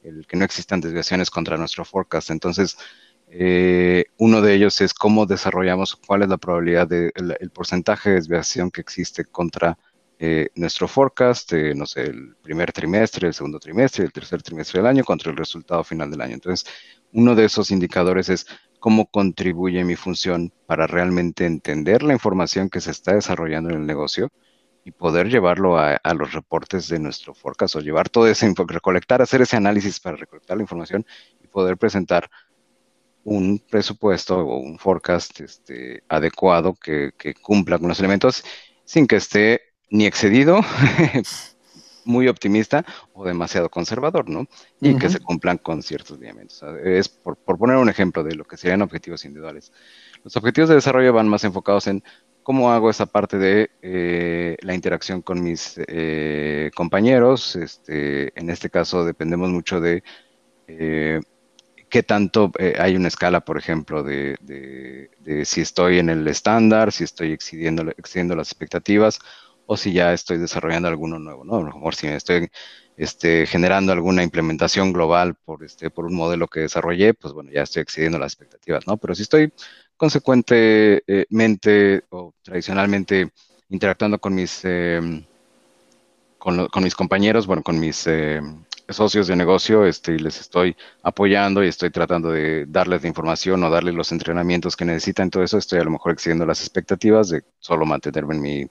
el, 0.03 0.27
que 0.27 0.39
no 0.39 0.47
existan 0.47 0.81
desviaciones 0.81 1.29
contra 1.29 1.59
nuestro 1.59 1.85
forecast. 1.85 2.31
Entonces, 2.31 2.79
eh, 3.29 4.07
uno 4.17 4.41
de 4.41 4.55
ellos 4.55 4.81
es 4.81 4.95
cómo 4.95 5.27
desarrollamos, 5.27 5.95
cuál 5.95 6.23
es 6.23 6.31
la 6.31 6.39
probabilidad 6.39 6.89
de, 6.89 7.13
el, 7.15 7.51
porcentaje 7.51 8.09
de 8.09 8.17
desviación 8.17 8.71
que 8.71 8.81
existe 8.81 9.27
contra 9.27 9.79
eh, 10.25 10.51
nuestro 10.55 10.87
forecast, 10.87 11.53
no 11.75 11.85
sé, 11.85 12.03
el 12.03 12.37
primer 12.37 12.71
trimestre, 12.71 13.27
el 13.27 13.35
segundo 13.35 13.59
trimestre, 13.59 14.05
el 14.05 14.13
tercer 14.13 14.41
trimestre 14.41 14.79
del 14.79 14.87
año 14.87 15.03
contra 15.03 15.33
el 15.33 15.37
resultado 15.37 15.83
final 15.83 16.13
del 16.13 16.21
año. 16.21 16.35
Entonces, 16.35 16.65
uno 17.13 17.35
de 17.35 17.45
esos 17.45 17.73
indicadores 17.73 18.29
es 18.29 18.47
cómo 18.79 19.11
contribuye 19.11 19.83
mi 19.83 19.97
función 19.97 20.53
para 20.67 20.87
realmente 20.87 21.45
entender 21.45 22.05
la 22.05 22.13
información 22.13 22.71
que 22.71 22.81
se 22.81 22.93
está 22.93 23.17
desarrollando 23.17 23.71
en 23.71 23.81
el 23.81 23.87
negocio 23.87 24.29
y 24.85 24.93
poder 24.93 25.29
llevarlo 25.29 25.77
a, 25.77 25.99
los 26.15 26.33
reportes 26.33 26.87
de 26.87 27.01
nuestro 27.01 27.35
forecast 27.35 27.75
o 27.75 27.81
llevar 27.81 28.09
todo 28.09 28.29
ese, 28.29 28.55
recolectar, 28.69 29.23
hacer 29.23 29.43
ese 29.43 29.57
análisis 29.57 29.99
para 29.99 30.17
recolectar 30.17 30.57
la 30.57 30.63
información 30.63 31.05
y 31.43 31.49
poder 31.49 31.77
presentar 31.77 32.31
un 33.25 33.59
presupuesto 33.59 34.39
o 34.39 34.59
un 34.59 34.79
forecast 34.79 35.41
este, 35.41 36.05
adecuado 36.09 36.75
que, 36.75 37.11
que 37.19 37.35
cumpla 37.35 37.81
con 37.81 37.89
los 37.89 37.99
elementos 37.99 38.45
sin 38.85 39.09
que 39.09 39.17
esté 39.17 39.72
ni 39.93 40.07
excedido 40.07 40.61
muy 42.05 42.27
optimista 42.27 42.85
o 43.13 43.25
demasiado 43.25 43.69
conservador, 43.69 44.29
¿no? 44.29 44.47
Y 44.81 44.97
que 44.97 45.09
se 45.09 45.21
cumplan 45.21 45.59
con 45.59 45.83
ciertos 45.83 46.19
lineamientos. 46.19 46.65
Es 46.83 47.09
por, 47.09 47.37
poner 47.37 47.77
un 47.77 47.89
ejemplo 47.89 48.25
de 48.25 48.35
lo 48.35 48.45
que 48.45 48.57
serían 48.57 48.83
objetivos 48.83 49.25
individuales. 49.25 49.71
Los 50.25 50.37
objetivos 50.37 50.71
de 50.71 50.77
desarrollo 50.77 51.13
van 51.13 51.29
más 51.29 51.45
enfocados 51.45 51.87
en 51.87 52.03
cómo 52.43 52.73
hago 52.73 52.91
esa 52.91 53.07
parte 53.07 53.39
de 53.39 53.71
eh, 53.83 54.57
la 54.63 54.75
interacción 54.75 55.21
con 55.21 55.43
mis 55.43 55.75
eh, 55.87 56.71
compañeros. 56.75 57.55
Este, 57.55 58.33
en 58.39 58.49
este 58.51 58.71
caso 58.71 59.05
dependemos 59.05 59.51
mucho 59.51 59.79
de 59.79 60.03
eh, 60.69 61.21
qué 61.91 62.03
tanto 62.03 62.51
hay 62.79 62.97
una 62.97 63.09
escala, 63.09 63.41
por 63.41 63.59
ejemplo, 63.59 64.03
de, 64.03 64.37
de, 64.41 65.45
si 65.45 65.61
estoy 65.61 65.99
en 65.99 66.09
el 66.09 66.27
estándar, 66.27 66.91
si 66.91 67.05
estoy 67.05 67.33
excediendo, 67.33 67.91
excediendo 67.91 68.35
las 68.35 68.49
expectativas 68.49 69.21
o 69.73 69.77
si 69.77 69.93
ya 69.93 70.13
estoy 70.13 70.39
desarrollando 70.39 70.89
alguno 70.89 71.19
nuevo, 71.19 71.45
¿no? 71.45 71.57
A 71.57 71.63
lo 71.63 71.75
mejor 71.75 71.95
si 71.95 72.07
estoy 72.07 72.51
este, 72.97 73.47
generando 73.47 73.93
alguna 73.93 74.23
implementación 74.23 74.93
global 74.93 75.35
por, 75.35 75.65
este, 75.65 75.91
por 75.91 76.05
un 76.05 76.15
modelo 76.15 76.47
que 76.47 76.61
desarrollé, 76.61 77.15
pues 77.15 77.33
bueno, 77.33 77.51
ya 77.51 77.63
estoy 77.63 77.83
excediendo 77.83 78.19
las 78.19 78.33
expectativas, 78.33 78.87
¿no? 78.87 78.99
Pero 78.99 79.15
si 79.15 79.23
estoy 79.23 79.53
consecuentemente 79.97 82.05
o 82.11 82.35
tradicionalmente 82.43 83.31
interactuando 83.71 84.19
con 84.19 84.35
mis, 84.35 84.63
em, 84.65 85.25
con, 86.39 86.69
mis 86.83 86.95
compañeros, 86.95 87.47
bueno, 87.47 87.63
con 87.63 87.81
mis 87.81 88.07
em, 88.07 88.63
socios 88.91 89.27
de 89.27 89.37
negocio, 89.37 89.87
este, 89.87 90.15
y 90.15 90.19
les 90.19 90.41
estoy 90.41 90.77
apoyando 91.03 91.65
y 91.65 91.69
estoy 91.69 91.91
tratando 91.91 92.31
de 92.31 92.67
darles 92.67 93.03
la 93.03 93.09
información 93.09 93.65
o 93.65 93.71
darles 93.71 93.95
los 93.95 94.13
entrenamientos 94.13 94.77
que 94.77 94.85
necesitan, 94.85 95.31
todo 95.31 95.43
eso 95.43 95.57
estoy 95.57 95.81
a 95.81 95.85
lo 95.85 95.93
mejor 95.93 96.13
excediendo 96.13 96.45
las 96.45 96.61
expectativas 96.61 97.31
de 97.31 97.43
solo 97.59 97.87
mantenerme 97.87 98.35
en 98.35 98.43
mi 98.43 98.69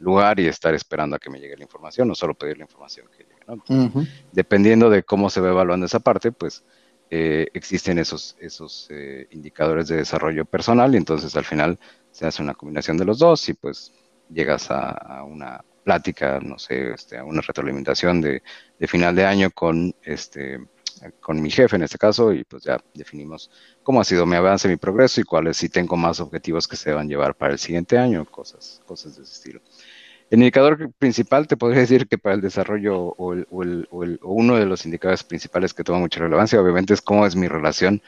lugar 0.00 0.40
y 0.40 0.46
estar 0.46 0.74
esperando 0.74 1.16
a 1.16 1.18
que 1.18 1.30
me 1.30 1.38
llegue 1.38 1.56
la 1.56 1.62
información, 1.62 2.08
no 2.08 2.14
solo 2.14 2.34
pedir 2.34 2.58
la 2.58 2.64
información 2.64 3.06
que 3.16 3.24
llegue. 3.24 4.06
Dependiendo 4.32 4.90
de 4.90 5.02
cómo 5.02 5.30
se 5.30 5.40
va 5.40 5.50
evaluando 5.50 5.86
esa 5.86 6.00
parte, 6.00 6.32
pues 6.32 6.64
eh, 7.10 7.48
existen 7.54 7.98
esos, 7.98 8.36
esos 8.40 8.86
eh, 8.90 9.26
indicadores 9.30 9.88
de 9.88 9.96
desarrollo 9.96 10.44
personal 10.44 10.94
y 10.94 10.96
entonces 10.96 11.36
al 11.36 11.44
final 11.44 11.78
se 12.12 12.26
hace 12.26 12.42
una 12.42 12.54
combinación 12.54 12.96
de 12.96 13.04
los 13.04 13.18
dos 13.18 13.48
y 13.48 13.54
pues 13.54 13.92
llegas 14.28 14.70
a, 14.70 15.24
una 15.24 15.64
plática, 15.82 16.38
no 16.40 16.58
sé, 16.58 16.92
este, 16.92 17.18
a 17.18 17.24
una 17.24 17.40
retroalimentación 17.40 18.20
de, 18.20 18.42
de, 18.78 18.86
final 18.86 19.16
de 19.16 19.24
año 19.24 19.50
con, 19.50 19.94
este, 20.02 20.60
con 21.20 21.40
mi 21.40 21.50
jefe 21.50 21.76
en 21.76 21.82
este 21.82 21.98
caso 21.98 22.32
y 22.32 22.44
pues 22.44 22.64
ya 22.64 22.78
definimos 22.94 23.50
cómo 23.82 24.00
ha 24.00 24.04
sido 24.04 24.26
mi 24.26 24.36
avance, 24.36 24.68
mi 24.68 24.76
progreso 24.76 25.20
y 25.20 25.24
cuáles 25.24 25.56
si 25.56 25.68
tengo 25.68 25.96
más 25.96 26.20
objetivos 26.20 26.68
que 26.68 26.76
se 26.76 26.92
van 26.92 27.06
a 27.06 27.08
llevar 27.08 27.34
para 27.34 27.52
el 27.52 27.58
siguiente 27.58 27.98
año, 27.98 28.24
cosas, 28.24 28.82
cosas 28.86 29.16
de 29.16 29.22
ese 29.22 29.32
estilo. 29.32 29.60
El 30.30 30.38
indicador 30.38 30.92
principal 30.92 31.48
te 31.48 31.56
podría 31.56 31.80
decir 31.80 32.06
que 32.06 32.16
para 32.16 32.36
el 32.36 32.40
desarrollo 32.40 33.14
o, 33.18 33.34
uno 34.22 34.56
de 34.56 34.64
los 34.64 34.84
indicadores 34.84 35.24
principales 35.24 35.74
que 35.74 35.82
toma 35.82 35.98
mucha 35.98 36.20
relevancia, 36.20 36.60
obviamente, 36.60 36.94
es 36.94 37.02
cómo 37.02 37.26
es 37.26 37.34
mi 37.34 37.48
relación 37.48 38.00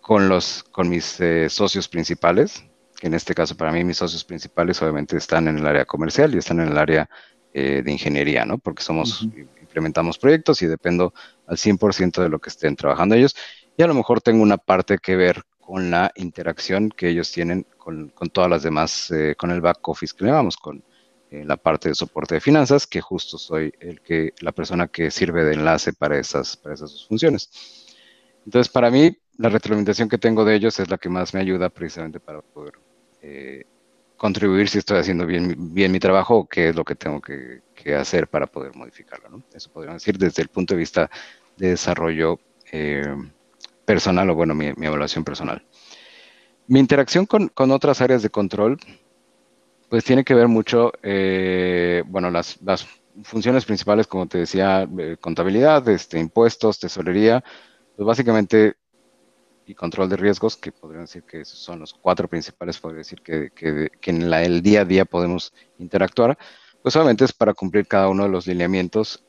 con, 0.00 0.30
los, 0.30 0.64
con 0.70 0.88
mis 0.88 1.20
eh, 1.20 1.50
socios 1.50 1.86
principales, 1.86 2.64
que 2.98 3.08
en 3.08 3.14
este 3.14 3.34
caso 3.34 3.54
para 3.58 3.72
mí 3.72 3.84
mis 3.84 3.98
socios 3.98 4.24
principales 4.24 4.80
obviamente 4.80 5.18
están 5.18 5.48
en 5.48 5.58
el 5.58 5.66
área 5.66 5.84
comercial 5.84 6.34
y 6.34 6.38
están 6.38 6.60
en 6.60 6.68
el 6.68 6.78
área 6.78 7.10
eh, 7.56 7.82
de 7.84 7.92
ingeniería, 7.92 8.44
¿no? 8.44 8.58
Porque 8.58 8.82
somos, 8.82 9.22
implementamos 9.60 10.18
proyectos 10.18 10.60
y 10.62 10.66
dependo 10.66 11.14
al 11.46 11.56
100% 11.56 12.20
de 12.20 12.28
lo 12.28 12.40
que 12.40 12.50
estén 12.50 12.74
trabajando 12.74 13.14
ellos. 13.14 13.36
Y 13.76 13.82
a 13.82 13.86
lo 13.86 13.94
mejor 13.94 14.20
tengo 14.20 14.42
una 14.42 14.58
parte 14.58 14.98
que 14.98 15.14
ver 15.14 15.42
con 15.60 15.90
la 15.90 16.10
interacción 16.16 16.90
que 16.90 17.08
ellos 17.08 17.30
tienen 17.32 17.66
con, 17.78 18.10
todas 18.32 18.50
las 18.50 18.62
demás, 18.62 19.10
eh, 19.10 19.34
con 19.36 19.50
el 19.50 19.60
back 19.60 19.86
office 19.88 20.14
que 20.16 20.24
le 20.24 20.30
llamamos, 20.30 20.56
con 20.56 20.82
eh, 21.30 21.44
la 21.44 21.56
parte 21.56 21.88
de 21.88 21.94
soporte 21.94 22.34
de 22.34 22.40
finanzas, 22.40 22.86
que 22.86 23.00
justo 23.00 23.38
soy 23.38 23.72
el 23.80 24.00
que, 24.00 24.32
la 24.40 24.52
persona 24.52 24.88
que 24.88 25.10
sirve 25.10 25.44
de 25.44 25.54
enlace 25.54 25.92
para 25.92 26.18
esas, 26.18 26.56
para 26.56 26.74
esas 26.74 27.06
funciones. 27.06 27.50
Entonces, 28.44 28.70
para 28.70 28.90
mí, 28.90 29.16
la 29.38 29.48
retroalimentación 29.48 30.08
que 30.08 30.18
tengo 30.18 30.44
de 30.44 30.56
ellos 30.56 30.78
es 30.80 30.90
la 30.90 30.98
que 30.98 31.08
más 31.08 31.34
me 31.34 31.40
ayuda 31.40 31.70
precisamente 31.70 32.20
para 32.20 32.42
poder 32.42 32.74
eh, 33.22 33.64
contribuir 34.16 34.68
si 34.68 34.78
estoy 34.78 34.98
haciendo 34.98 35.26
bien, 35.26 35.56
mi 35.58 36.00
trabajo 36.00 36.36
o 36.36 36.46
qué 36.46 36.68
es 36.68 36.76
lo 36.76 36.84
que 36.84 36.94
tengo 36.94 37.20
que, 37.20 37.62
hacer 37.94 38.28
para 38.28 38.46
poder 38.46 38.74
modificarlo. 38.74 39.42
Eso 39.52 39.70
podríamos 39.70 40.02
decir 40.02 40.16
desde 40.16 40.40
el 40.40 40.48
punto 40.48 40.72
de 40.72 40.78
vista 40.78 41.10
de 41.58 41.68
desarrollo 41.70 42.40
eh, 42.72 43.14
personal 43.84 44.30
o 44.30 44.34
bueno, 44.34 44.54
mi, 44.54 44.68
evaluación 44.68 45.22
personal. 45.22 45.62
Mi 46.66 46.80
interacción 46.80 47.26
con, 47.26 47.50
otras 47.70 48.00
áreas 48.00 48.22
de 48.22 48.30
control, 48.30 48.78
pues 49.90 50.02
tiene 50.02 50.24
que 50.24 50.32
ver 50.32 50.48
mucho, 50.48 50.92
eh, 51.02 52.02
bueno, 52.06 52.30
las, 52.30 52.58
las, 52.62 52.86
funciones 53.22 53.64
principales, 53.64 54.06
como 54.06 54.26
te 54.26 54.38
decía, 54.38 54.88
eh, 54.98 55.16
contabilidad, 55.20 55.86
este, 55.88 56.18
impuestos, 56.18 56.80
tesorería, 56.80 57.44
pues 57.96 58.06
básicamente 58.06 58.74
y 59.66 59.74
control 59.74 60.08
de 60.08 60.16
riesgos, 60.16 60.56
que 60.56 60.72
podrían 60.72 61.04
decir 61.04 61.22
que 61.24 61.44
son 61.44 61.80
los 61.80 61.94
cuatro 61.94 62.28
principales, 62.28 62.78
podría 62.78 62.98
decir 62.98 63.20
que, 63.22 63.50
que, 63.54 64.10
en 64.10 64.30
la, 64.30 64.42
el 64.42 64.62
día 64.62 64.82
a 64.82 64.84
día 64.84 65.04
podemos 65.04 65.52
interactuar, 65.78 66.36
pues 66.82 66.94
obviamente 66.96 67.24
es 67.24 67.32
para 67.32 67.54
cumplir 67.54 67.86
cada 67.86 68.08
uno 68.08 68.24
de 68.24 68.28
los 68.28 68.46
lineamientos 68.46 69.24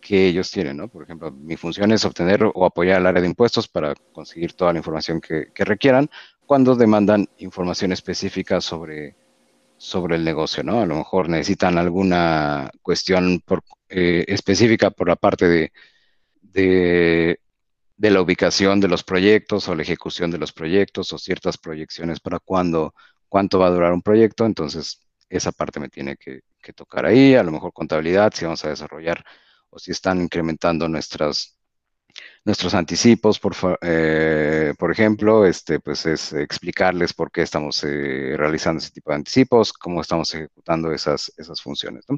que 0.00 0.26
ellos 0.26 0.50
tienen, 0.50 0.76
¿no? 0.76 0.88
Por 0.88 1.02
ejemplo, 1.02 1.30
mi 1.30 1.56
función 1.56 1.92
es 1.92 2.04
obtener 2.04 2.44
o 2.54 2.66
apoyar 2.66 2.98
al 2.98 3.06
área 3.06 3.22
de 3.22 3.28
impuestos 3.28 3.68
para 3.68 3.94
conseguir 4.12 4.52
toda 4.52 4.72
la 4.72 4.78
información 4.78 5.20
que, 5.20 5.48
que 5.54 5.64
requieran 5.64 6.10
cuando 6.46 6.76
demandan 6.76 7.28
información 7.38 7.92
específica 7.92 8.60
sobre, 8.60 9.16
sobre 9.76 10.16
el 10.16 10.24
negocio, 10.24 10.62
¿no? 10.62 10.80
A 10.80 10.86
lo 10.86 10.96
mejor 10.96 11.28
necesitan 11.28 11.78
alguna 11.78 12.70
cuestión 12.82 13.40
por, 13.44 13.62
eh, 13.88 14.24
específica 14.28 14.90
por 14.90 15.08
la 15.08 15.16
parte 15.16 15.48
de 16.42 17.40
de 17.96 18.10
la 18.10 18.20
ubicación 18.20 18.80
de 18.80 18.88
los 18.88 19.04
proyectos 19.04 19.68
o 19.68 19.74
la 19.74 19.82
ejecución 19.82 20.30
de 20.30 20.38
los 20.38 20.52
proyectos 20.52 21.12
o 21.12 21.18
ciertas 21.18 21.58
proyecciones 21.58 22.20
para 22.20 22.40
cuándo, 22.40 22.94
cuánto 23.28 23.58
va 23.58 23.68
a 23.68 23.70
durar 23.70 23.92
un 23.92 24.02
proyecto. 24.02 24.46
Entonces, 24.46 25.00
esa 25.28 25.52
parte 25.52 25.80
me 25.80 25.88
tiene 25.88 26.16
que, 26.16 26.42
tocar 26.74 27.06
ahí, 27.06 27.34
a 27.34 27.42
lo 27.42 27.52
mejor 27.52 27.72
contabilidad, 27.74 28.32
si 28.34 28.44
vamos 28.44 28.64
a 28.64 28.70
desarrollar 28.70 29.22
o 29.68 29.78
si 29.78 29.90
están 29.90 30.22
incrementando 30.22 30.88
nuestros 30.88 31.58
anticipos, 32.74 33.38
por, 33.38 33.54
eh, 33.82 34.72
por 34.78 34.90
ejemplo, 34.90 35.44
este, 35.44 35.80
pues 35.80 36.06
es 36.06 36.32
explicarles 36.32 37.12
por 37.12 37.30
qué 37.30 37.42
estamos 37.42 37.84
eh, 37.84 38.34
realizando 38.36 38.78
ese 38.78 38.92
tipo 38.92 39.10
de 39.10 39.16
anticipos, 39.16 39.72
cómo 39.74 40.00
estamos 40.00 40.34
ejecutando 40.34 40.92
esas, 40.92 41.32
esas 41.36 41.60
funciones. 41.60 42.04
¿no? 42.08 42.16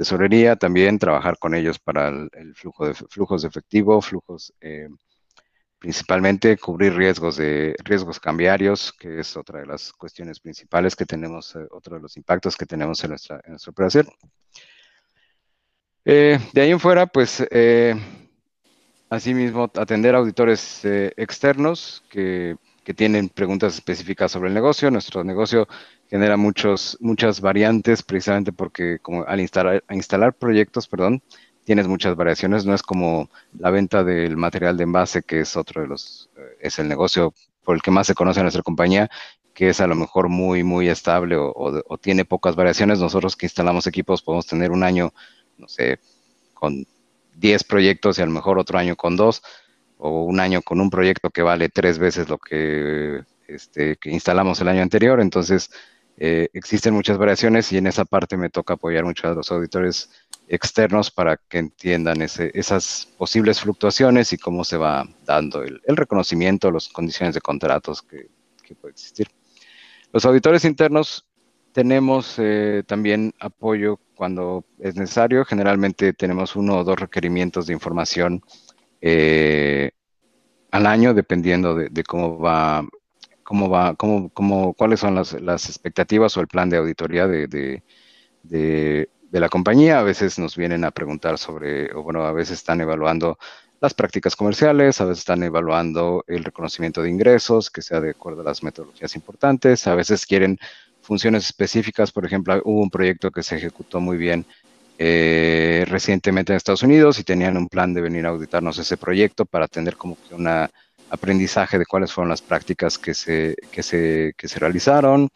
Tesorería, 0.00 0.56
también 0.56 0.98
trabajar 0.98 1.36
con 1.38 1.54
ellos 1.54 1.78
para 1.78 2.08
el, 2.08 2.54
flujo 2.54 2.86
de 2.86 2.94
flujos 2.94 3.42
de 3.42 3.48
efectivo, 3.48 4.00
flujos 4.00 4.50
eh, 4.62 4.88
principalmente 5.78 6.56
cubrir 6.56 6.94
riesgos 6.94 7.36
de 7.36 7.76
riesgos 7.84 8.18
cambiarios, 8.18 8.94
que 8.94 9.20
es 9.20 9.36
otra 9.36 9.60
de 9.60 9.66
las 9.66 9.92
cuestiones 9.92 10.40
principales 10.40 10.96
que 10.96 11.04
tenemos, 11.04 11.54
eh, 11.54 11.66
otro 11.70 11.96
de 11.96 12.00
los 12.00 12.16
impactos 12.16 12.56
que 12.56 12.64
tenemos 12.64 13.04
en 13.04 13.10
nuestra, 13.10 13.42
en 13.44 13.50
nuestra 13.50 13.72
operación. 13.72 14.08
Eh, 16.06 16.38
de 16.54 16.60
ahí 16.62 16.70
en 16.70 16.80
fuera, 16.80 17.06
pues, 17.06 17.46
asimismo, 19.10 19.70
atender 19.76 20.14
auditores 20.14 20.80
externos 20.82 22.02
que, 22.08 22.56
que, 22.84 22.94
tienen 22.94 23.28
preguntas 23.28 23.74
específicas 23.74 24.32
sobre 24.32 24.48
el 24.48 24.54
negocio. 24.54 24.90
Nuestro 24.90 25.24
negocio 25.24 25.68
genera 26.10 26.36
muchos, 26.36 26.98
muchas 27.00 27.40
variantes 27.40 28.02
precisamente 28.02 28.52
porque 28.52 28.98
como 28.98 29.22
al 29.24 29.40
instalar, 29.40 29.84
instalar 29.90 30.34
proyectos, 30.34 30.88
perdón, 30.88 31.22
tienes 31.64 31.86
muchas 31.86 32.16
variaciones, 32.16 32.66
no 32.66 32.74
es 32.74 32.82
como 32.82 33.30
la 33.56 33.70
venta 33.70 34.02
del 34.02 34.36
material 34.36 34.76
de 34.76 34.82
envase, 34.82 35.22
que 35.22 35.40
es 35.40 35.56
otro 35.56 35.82
de 35.82 35.86
los, 35.86 36.28
eh, 36.36 36.56
es 36.60 36.80
el 36.80 36.88
negocio 36.88 37.32
por 37.64 37.76
el 37.76 37.82
que 37.82 37.92
más 37.92 38.08
se 38.08 38.14
conoce 38.14 38.40
a 38.40 38.42
nuestra 38.42 38.64
compañía, 38.64 39.08
que 39.54 39.68
es 39.68 39.80
a 39.80 39.86
lo 39.86 39.94
mejor 39.94 40.28
muy, 40.28 40.64
muy 40.64 40.88
estable 40.88 41.36
o, 41.38 41.98
tiene 42.00 42.24
pocas 42.24 42.56
variaciones. 42.56 42.98
Nosotros 42.98 43.36
que 43.36 43.46
instalamos 43.46 43.86
equipos 43.86 44.22
podemos 44.22 44.46
tener 44.46 44.72
un 44.72 44.82
año, 44.82 45.12
no 45.58 45.68
sé, 45.68 46.00
con 46.54 46.86
10 47.36 47.64
proyectos 47.64 48.18
y 48.18 48.22
a 48.22 48.26
lo 48.26 48.32
mejor 48.32 48.58
otro 48.58 48.78
año 48.78 48.96
con 48.96 49.16
dos, 49.16 49.42
o 49.98 50.24
un 50.24 50.40
año 50.40 50.62
con 50.62 50.80
un 50.80 50.90
proyecto 50.90 51.30
que 51.30 51.42
vale 51.42 51.68
tres 51.68 51.98
veces 51.98 52.28
lo 52.28 52.38
que, 52.38 53.22
este, 53.46 53.96
que 53.96 54.10
instalamos 54.10 54.60
el 54.60 54.68
año 54.68 54.82
anterior. 54.82 55.20
Entonces, 55.20 55.70
eh, 56.16 56.48
existen 56.52 56.94
muchas 56.94 57.18
variaciones 57.18 57.72
y 57.72 57.78
en 57.78 57.86
esa 57.86 58.04
parte 58.04 58.36
me 58.36 58.50
toca 58.50 58.74
apoyar 58.74 59.04
mucho 59.04 59.28
a 59.28 59.34
los 59.34 59.50
auditores 59.50 60.10
externos 60.48 61.10
para 61.10 61.36
que 61.36 61.58
entiendan 61.58 62.20
esas 62.22 63.08
posibles 63.16 63.60
fluctuaciones 63.60 64.32
y 64.32 64.38
cómo 64.38 64.64
se 64.64 64.76
va 64.76 65.08
dando 65.24 65.62
el, 65.62 65.80
reconocimiento, 65.86 66.70
las 66.70 66.88
condiciones 66.88 67.34
de 67.34 67.40
contratos 67.40 68.02
que, 68.02 68.28
que 68.62 68.74
puede 68.74 68.92
existir. 68.92 69.28
Los 70.12 70.24
auditores 70.24 70.64
internos 70.64 71.24
tenemos 71.72 72.34
eh, 72.38 72.82
también 72.86 73.32
apoyo 73.38 74.00
cuando 74.14 74.64
es 74.78 74.96
necesario. 74.96 75.44
Generalmente 75.44 76.12
tenemos 76.12 76.56
uno 76.56 76.78
o 76.78 76.84
dos 76.84 76.98
requerimientos 76.98 77.66
de 77.66 77.72
información 77.72 78.42
eh, 79.00 79.92
al 80.70 80.86
año, 80.86 81.14
dependiendo 81.14 81.74
de, 81.74 82.04
cómo 82.04 82.38
va 82.38 82.84
cómo 83.50 83.68
va, 83.68 83.96
cómo, 83.96 84.28
cómo, 84.28 84.74
cuáles 84.74 85.00
son 85.00 85.16
las, 85.16 85.32
las, 85.32 85.68
expectativas 85.68 86.36
o 86.36 86.40
el 86.40 86.46
plan 86.46 86.70
de 86.70 86.76
auditoría 86.76 87.26
de, 87.26 87.48
de, 87.48 87.82
de, 88.44 89.40
la 89.40 89.48
compañía. 89.48 89.98
A 89.98 90.04
veces 90.04 90.38
nos 90.38 90.56
vienen 90.56 90.84
a 90.84 90.92
preguntar 90.92 91.36
sobre, 91.36 91.92
o 91.92 92.04
bueno, 92.04 92.22
a 92.22 92.30
veces 92.30 92.58
están 92.58 92.80
evaluando 92.80 93.38
las 93.80 93.92
prácticas 93.92 94.36
comerciales, 94.36 95.00
a 95.00 95.04
veces 95.04 95.22
están 95.22 95.42
evaluando 95.42 96.24
el 96.28 96.44
reconocimiento 96.44 97.02
de 97.02 97.10
ingresos, 97.10 97.72
que 97.72 97.82
sea 97.82 98.00
de 98.00 98.10
acuerdo 98.10 98.42
a 98.42 98.44
las 98.44 98.62
metodologías 98.62 99.16
importantes, 99.16 99.84
a 99.88 99.96
veces 99.96 100.24
quieren 100.26 100.56
funciones 101.02 101.44
específicas, 101.46 102.12
por 102.12 102.24
ejemplo, 102.24 102.62
hubo 102.64 102.80
un 102.80 102.90
proyecto 102.90 103.32
que 103.32 103.42
se 103.42 103.56
ejecutó 103.56 103.98
muy 103.98 104.16
bien 104.16 104.46
eh, 104.96 105.84
recientemente 105.88 106.52
en 106.52 106.58
Estados 106.58 106.84
Unidos 106.84 107.18
y 107.18 107.24
tenían 107.24 107.56
un 107.56 107.68
plan 107.68 107.92
de 107.94 108.00
venir 108.00 108.26
a 108.26 108.28
auditarnos 108.28 108.78
ese 108.78 108.96
proyecto 108.96 109.44
para 109.44 109.66
tener 109.66 109.96
como 109.96 110.16
que 110.28 110.36
una 110.36 110.70
aprendizaje 111.10 111.78
de 111.78 111.86
cuáles 111.86 112.12
fueron 112.12 112.30
las 112.30 112.42
prácticas 112.42 112.98
que 112.98 113.14
se, 113.14 113.56
que 113.70 113.82
se, 113.82 114.34
que 114.36 114.48
se 114.48 114.58
realizaron. 114.58 115.28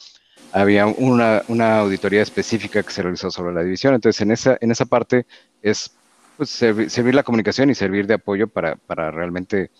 Había 0.52 0.86
una, 0.86 1.42
una, 1.48 1.80
auditoría 1.80 2.22
específica 2.22 2.82
que 2.82 2.92
se 2.92 3.02
realizó 3.02 3.30
sobre 3.30 3.52
la 3.52 3.62
división. 3.62 3.94
Entonces, 3.94 4.20
en 4.20 4.30
esa, 4.30 4.56
en 4.60 4.70
esa 4.70 4.86
parte 4.86 5.26
es 5.62 5.90
pues, 6.36 6.50
servir, 6.50 7.14
la 7.14 7.24
comunicación 7.24 7.70
y 7.70 7.74
servir 7.74 8.06
de 8.06 8.14
apoyo 8.14 8.46
para, 8.46 8.76
para 8.76 9.10
realmente 9.10 9.70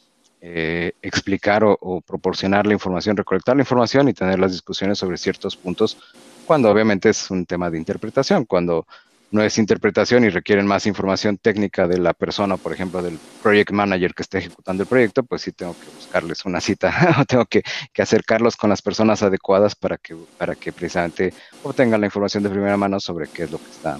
eh, 0.41 0.93
explicar 1.01 1.63
o, 1.63 1.79
o, 1.81 2.01
proporcionar 2.01 2.67
la 2.67 2.73
información, 2.73 3.17
recolectar 3.17 3.57
la 3.57 3.63
información 3.63 4.09
y 4.09 4.15
tener 4.15 4.39
las 4.39 4.53
discusiones 4.53 4.99
sobre 4.99 5.17
ciertos 5.17 5.57
puntos, 5.57 5.97
cuando 6.45 6.71
obviamente 6.71 7.09
es 7.09 7.31
un 7.31 7.47
tema 7.47 7.71
de 7.71 7.79
interpretación, 7.79 8.45
cuando 8.45 8.87
no 9.31 9.43
es 9.43 9.59
interpretación 9.59 10.25
y 10.25 10.29
requieren 10.29 10.67
más 10.67 10.87
información 10.87 11.39
técnica 11.39 11.89
de 11.89 11.99
la 11.99 12.15
persona, 12.15 12.57
por 12.57 12.73
ejemplo, 12.73 13.03
del 13.03 13.19
project 13.43 13.73
manager 13.73 14.15
que 14.15 14.23
esté 14.23 14.39
ejecutando 14.39 14.85
el 14.85 14.89
proyecto, 14.89 15.25
pues 15.25 15.43
sí 15.43 15.53
tengo 15.53 15.75
que 15.75 15.87
buscarles 15.95 16.45
una 16.45 16.61
cita 16.61 17.17
o 17.21 17.25
tengo 17.25 17.45
que, 17.47 17.63
acercarlos 17.99 18.57
con 18.57 18.71
las 18.71 18.81
personas 18.81 19.23
adecuadas 19.23 19.75
para 19.75 19.97
que, 19.97 20.15
para 20.39 20.55
que 20.55 20.73
precisamente 20.73 21.33
obtengan 21.63 22.01
la 22.01 22.07
información 22.07 22.43
de 22.45 22.51
primera 22.51 22.77
mano 22.77 23.01
sobre 23.01 23.27
qué 23.27 23.45
es 23.45 23.51
lo 23.51 23.59
que 23.59 23.71
está 23.71 23.99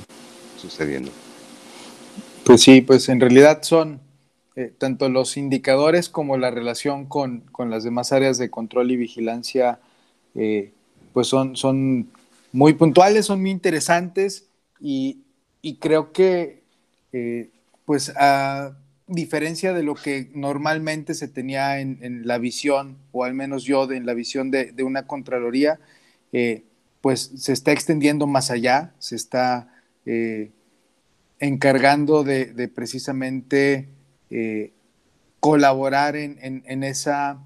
sucediendo. 0.57 1.11
Pues 2.45 2.63
sí, 2.63 2.81
pues 2.81 3.09
en 3.09 3.21
realidad 3.21 3.63
son 3.63 4.01
eh, 4.55 4.73
tanto 4.79 5.09
los 5.09 5.37
indicadores 5.37 6.09
como 6.09 6.37
la 6.37 6.51
relación 6.51 7.07
con, 7.07 7.45
las 7.69 7.83
demás 7.83 8.13
áreas 8.13 8.39
de 8.39 8.51
control 8.51 8.93
y 8.93 8.97
vigilancia, 8.97 9.81
eh, 10.37 10.71
pues 11.13 11.27
son, 11.27 11.57
son 11.57 12.09
muy 12.53 12.75
puntuales, 12.75 13.27
son 13.27 13.41
muy 13.41 13.51
interesantes 13.51 14.47
y, 14.87 15.79
creo 15.81 16.13
que, 16.13 16.63
eh, 17.13 17.49
pues, 17.87 18.13
a 18.17 18.77
diferencia 19.07 19.73
de 19.73 19.83
lo 19.83 19.95
que 19.95 20.31
normalmente 20.35 21.15
se 21.15 21.27
tenía 21.27 21.81
en, 21.81 22.27
la 22.27 22.37
visión, 22.37 22.99
o 23.11 23.25
al 23.25 23.33
menos 23.33 23.65
yo 23.65 23.91
en 23.91 24.05
la 24.05 24.13
visión 24.13 24.51
de, 24.51 24.75
una 24.85 25.07
Contraloría, 25.07 25.81
eh, 26.33 26.65
pues 27.01 27.33
se 27.37 27.55
está 27.55 27.73
extendiendo 27.73 28.27
más 28.27 28.51
allá, 28.51 28.93
se 28.99 29.17
está 29.17 29.73
eh, 30.05 30.51
encargando 31.39 32.23
de, 32.23 32.71
precisamente 32.75 33.89
colaborar 35.41 36.15
en, 36.17 36.85
esa 36.85 37.39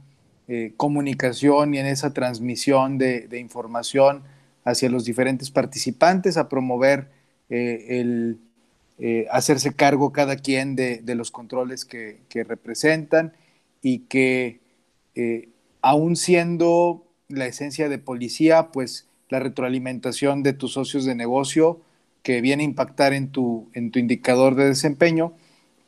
comunicación 0.77 1.75
y 1.75 1.79
en 1.79 1.87
esa 1.87 2.13
transmisión 2.13 2.99
de, 2.99 3.29
de, 3.29 3.39
información 3.39 4.25
hacia 4.65 4.91
los 4.91 5.05
diferentes 5.05 5.51
participantes, 5.51 6.37
a 6.37 6.49
promover 6.49 7.18
eh, 7.51 8.01
el 8.01 8.39
eh, 8.99 9.27
hacerse 9.31 9.73
cargo 9.75 10.13
cada 10.13 10.37
quien 10.37 10.75
de, 10.75 11.01
los 11.15 11.31
controles 11.31 11.85
que, 11.85 12.21
representan 12.33 13.33
y 13.81 14.01
que 14.01 14.61
eh, 15.15 15.49
aún 15.81 16.17
siendo 16.17 17.07
la 17.29 17.47
esencia 17.47 17.89
de 17.89 17.99
policía, 17.99 18.71
pues 18.73 19.07
la 19.29 19.39
retroalimentación 19.39 20.43
de 20.43 20.53
tus 20.53 20.73
socios 20.73 21.05
de 21.05 21.15
negocio 21.15 21.81
que 22.23 22.41
viene 22.41 22.65
a 22.65 22.67
impactar 22.67 23.13
en 23.13 23.31
tu, 23.31 23.71
en 23.73 23.93
tu 23.93 23.99
indicador 23.99 24.57
de 24.57 24.67
desempeño, 24.67 25.33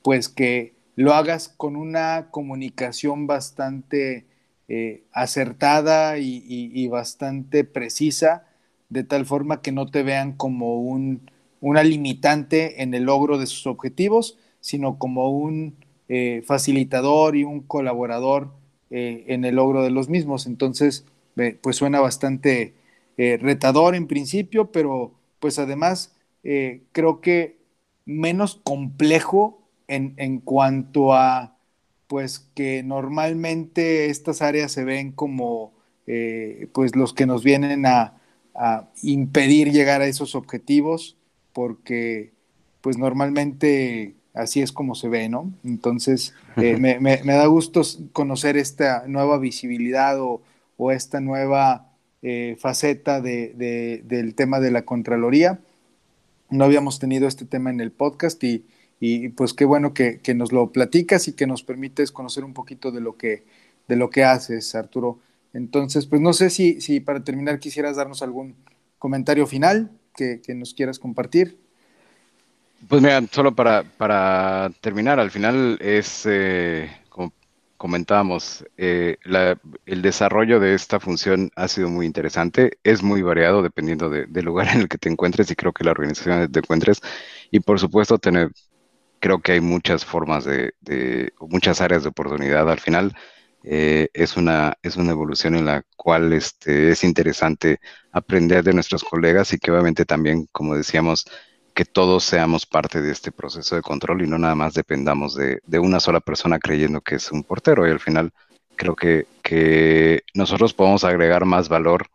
pues 0.03 0.29
que 0.29 0.73
lo 0.95 1.15
hagas 1.15 1.49
con 1.49 1.77
una 1.77 2.29
comunicación 2.31 3.27
bastante 3.27 4.27
acertada 5.13 6.19
y, 6.19 6.87
bastante 6.87 7.65
precisa, 7.65 8.47
de 8.89 9.03
tal 9.03 9.27
forma 9.27 9.63
que 9.63 9.73
no 9.73 9.87
te 9.91 10.05
vean 10.05 10.33
como 10.33 10.81
un, 10.81 11.29
una 11.61 11.83
limitante 11.83 12.83
en 12.83 12.95
el 12.95 13.05
logro 13.05 13.39
de 13.39 13.47
sus 13.47 13.67
objetivos, 13.67 14.39
sino 14.61 14.99
como 14.99 15.31
un 15.31 15.77
eh, 16.09 16.43
facilitador 16.47 17.37
y 17.37 17.45
un 17.45 17.61
colaborador 17.61 18.53
eh, 18.91 19.25
en 19.29 19.45
el 19.45 19.57
logro 19.57 19.83
de 19.83 19.91
los 19.91 20.09
mismos. 20.09 20.47
Entonces, 20.47 21.05
pues 21.63 21.77
suena 21.77 22.01
bastante 22.01 22.75
retador 23.17 23.95
en 23.95 24.07
principio, 24.07 24.73
pero 24.73 25.15
pues 25.39 25.59
además 25.59 26.15
creo 26.43 27.21
que 27.23 27.57
menos 28.05 28.61
complejo 28.63 29.63
en, 29.89 30.13
en 30.19 30.41
cuanto 30.41 31.15
a 31.15 31.57
pues 32.11 32.41
que 32.57 32.83
normalmente 32.83 34.07
estas 34.07 34.43
áreas 34.43 34.73
se 34.73 34.83
ven 34.83 35.13
como 35.13 35.73
eh, 36.09 36.67
pues 36.73 36.97
los 36.97 37.15
que 37.15 37.25
nos 37.25 37.45
vienen 37.45 37.87
a, 37.87 38.17
impedir 39.01 39.71
llegar 39.71 40.03
a 40.03 40.07
esos 40.07 40.35
objetivos 40.35 41.17
porque 41.53 42.33
pues 42.81 42.99
normalmente 42.99 44.15
así 44.35 44.63
es 44.63 44.73
como 44.73 44.95
se 44.95 45.09
ve, 45.09 45.29
¿no? 45.29 45.53
Entonces 45.65 46.35
eh, 46.57 46.77
me, 46.79 47.19
da 47.25 47.47
gusto 47.47 47.83
conocer 48.13 48.57
esta 48.57 49.05
nueva 49.07 49.39
visibilidad 49.39 50.19
o, 50.21 50.43
esta 50.93 51.21
nueva 51.21 51.93
eh, 52.23 52.57
faceta 52.59 53.21
del 53.21 54.35
tema 54.35 54.61
de 54.61 54.71
la 54.71 54.83
Contraloría. 54.83 55.61
No 56.49 56.65
habíamos 56.65 56.99
tenido 56.99 57.29
este 57.29 57.45
tema 57.45 57.69
en 57.69 57.81
el 57.81 57.93
podcast 57.93 58.43
y, 58.43 58.65
y 58.99 59.31
pues 59.31 59.53
qué 59.55 59.65
bueno 59.65 59.95
que, 59.95 60.21
nos 60.35 60.53
lo 60.53 60.73
platicas 60.73 61.29
y 61.29 61.33
que 61.33 61.47
nos 61.47 61.63
permites 61.63 62.13
conocer 62.13 62.45
un 62.45 62.55
poquito 62.55 62.93
de 62.93 63.01
lo 63.01 63.17
que, 63.17 63.45
de 63.89 63.97
lo 63.97 64.11
que 64.11 64.25
haces, 64.25 64.75
Arturo. 64.75 65.19
Entonces, 65.53 66.07
pues 66.07 66.23
no 66.23 66.33
sé 66.33 66.51
si, 66.51 66.81
si 66.81 67.01
para 67.01 67.25
terminar 67.25 67.59
quisieras 67.59 67.97
darnos 67.97 68.23
algún 68.23 68.55
comentario 68.99 69.47
final 69.47 69.91
que, 70.15 70.41
nos 70.55 70.75
quieras 70.75 70.99
compartir. 70.99 71.59
Pues 72.89 73.03
mira, 73.03 73.23
solo 73.31 73.55
para, 73.55 73.83
para 73.83 74.71
terminar, 74.81 75.21
al 75.21 75.31
final 75.31 75.79
es, 75.81 76.25
eh, 76.27 76.91
como 77.09 77.33
comentábamos, 77.77 78.65
eh, 78.77 79.17
el 79.87 80.03
desarrollo 80.03 80.61
de 80.61 80.75
esta 80.75 80.99
función 80.99 81.51
ha 81.57 81.69
sido 81.69 81.89
muy 81.91 82.07
interesante, 82.07 82.79
es 82.85 83.03
muy 83.03 83.23
variado 83.23 83.63
dependiendo 83.63 84.09
del 84.09 84.45
lugar 84.45 84.69
en 84.69 84.83
el 84.83 84.89
que 84.89 84.99
te 84.99 85.09
encuentres 85.11 85.51
y 85.51 85.57
creo 85.57 85.73
que 85.73 85.85
la 85.85 85.91
organización 85.91 86.35
en 86.35 86.41
la 86.41 86.47
que 86.47 86.53
te 86.53 86.59
encuentres. 86.61 87.01
Y 87.51 87.61
por 87.61 87.79
supuesto, 87.79 88.19
tener, 88.19 88.51
creo 89.19 89.41
que 89.41 89.53
hay 89.53 89.61
muchas 89.61 90.05
formas 90.05 90.45
de, 90.45 90.73
muchas 91.41 91.81
áreas 91.81 92.03
de 92.03 92.09
oportunidad. 92.09 92.71
Al 92.71 92.81
final 92.81 93.15
eh, 93.63 94.09
es, 94.15 94.37
una, 94.37 94.75
es 94.83 94.97
una 94.97 95.11
evolución 95.13 95.55
en 95.55 95.67
la 95.67 95.83
cual 95.97 96.33
este, 96.33 96.91
es 96.91 97.05
interesante 97.05 97.81
aprender 98.13 98.65
de 98.65 98.73
nuestros 98.73 99.05
colegas 99.05 99.53
y 99.53 99.59
que 99.59 99.71
obviamente 99.71 100.05
también, 100.05 100.49
como 100.53 100.75
decíamos, 100.77 101.27
que 101.75 101.85
todos 101.85 102.25
seamos 102.25 102.67
parte 102.67 103.01
de 103.01 103.13
este 103.13 103.33
proceso 103.33 103.77
de 103.77 103.83
control 103.83 104.23
y 104.23 104.27
no 104.27 104.39
nada 104.39 104.55
más 104.55 104.75
dependamos 104.75 105.35
de, 105.35 105.61
una 105.79 106.01
sola 106.01 106.21
persona 106.21 106.59
creyendo 106.59 107.01
que 107.01 107.17
es 107.17 107.31
un 107.33 107.45
portero. 107.45 107.87
Y 107.87 107.91
al 107.91 108.01
final 108.01 108.33
creo 108.77 108.97
que, 108.97 109.27
que 109.43 110.23
nosotros 110.35 110.75
podemos 110.75 111.05
agregar 111.05 111.45
más 111.45 111.69
valor 111.69 112.09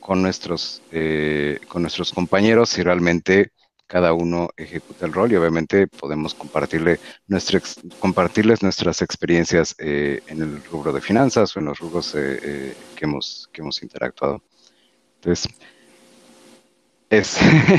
con 0.00 0.20
nuestros, 0.20 0.82
eh, 0.90 1.60
con 1.68 1.82
nuestros 1.82 2.12
compañeros 2.12 2.70
si 2.70 2.82
realmente 2.82 3.52
cada 3.92 4.14
uno 4.14 4.48
ejecuta 4.56 5.04
el 5.04 5.12
rol 5.12 5.30
y 5.32 5.36
obviamente 5.36 5.86
podemos 5.86 6.32
compartirle 6.32 6.98
nuestra, 7.26 7.60
compartirles 7.98 8.62
nuestras 8.62 9.02
experiencias 9.02 9.74
eh, 9.78 10.22
en 10.28 10.40
el 10.40 10.64
rubro 10.64 10.94
de 10.94 11.02
finanzas 11.02 11.54
o 11.54 11.60
en 11.60 11.66
los 11.66 11.78
rubros 11.78 12.14
eh, 12.14 12.38
eh, 12.42 12.74
que, 12.96 13.04
hemos, 13.04 13.50
que 13.52 13.60
hemos 13.60 13.82
interactuado. 13.82 14.42
Entonces, 15.16 15.54
es, 17.10 17.36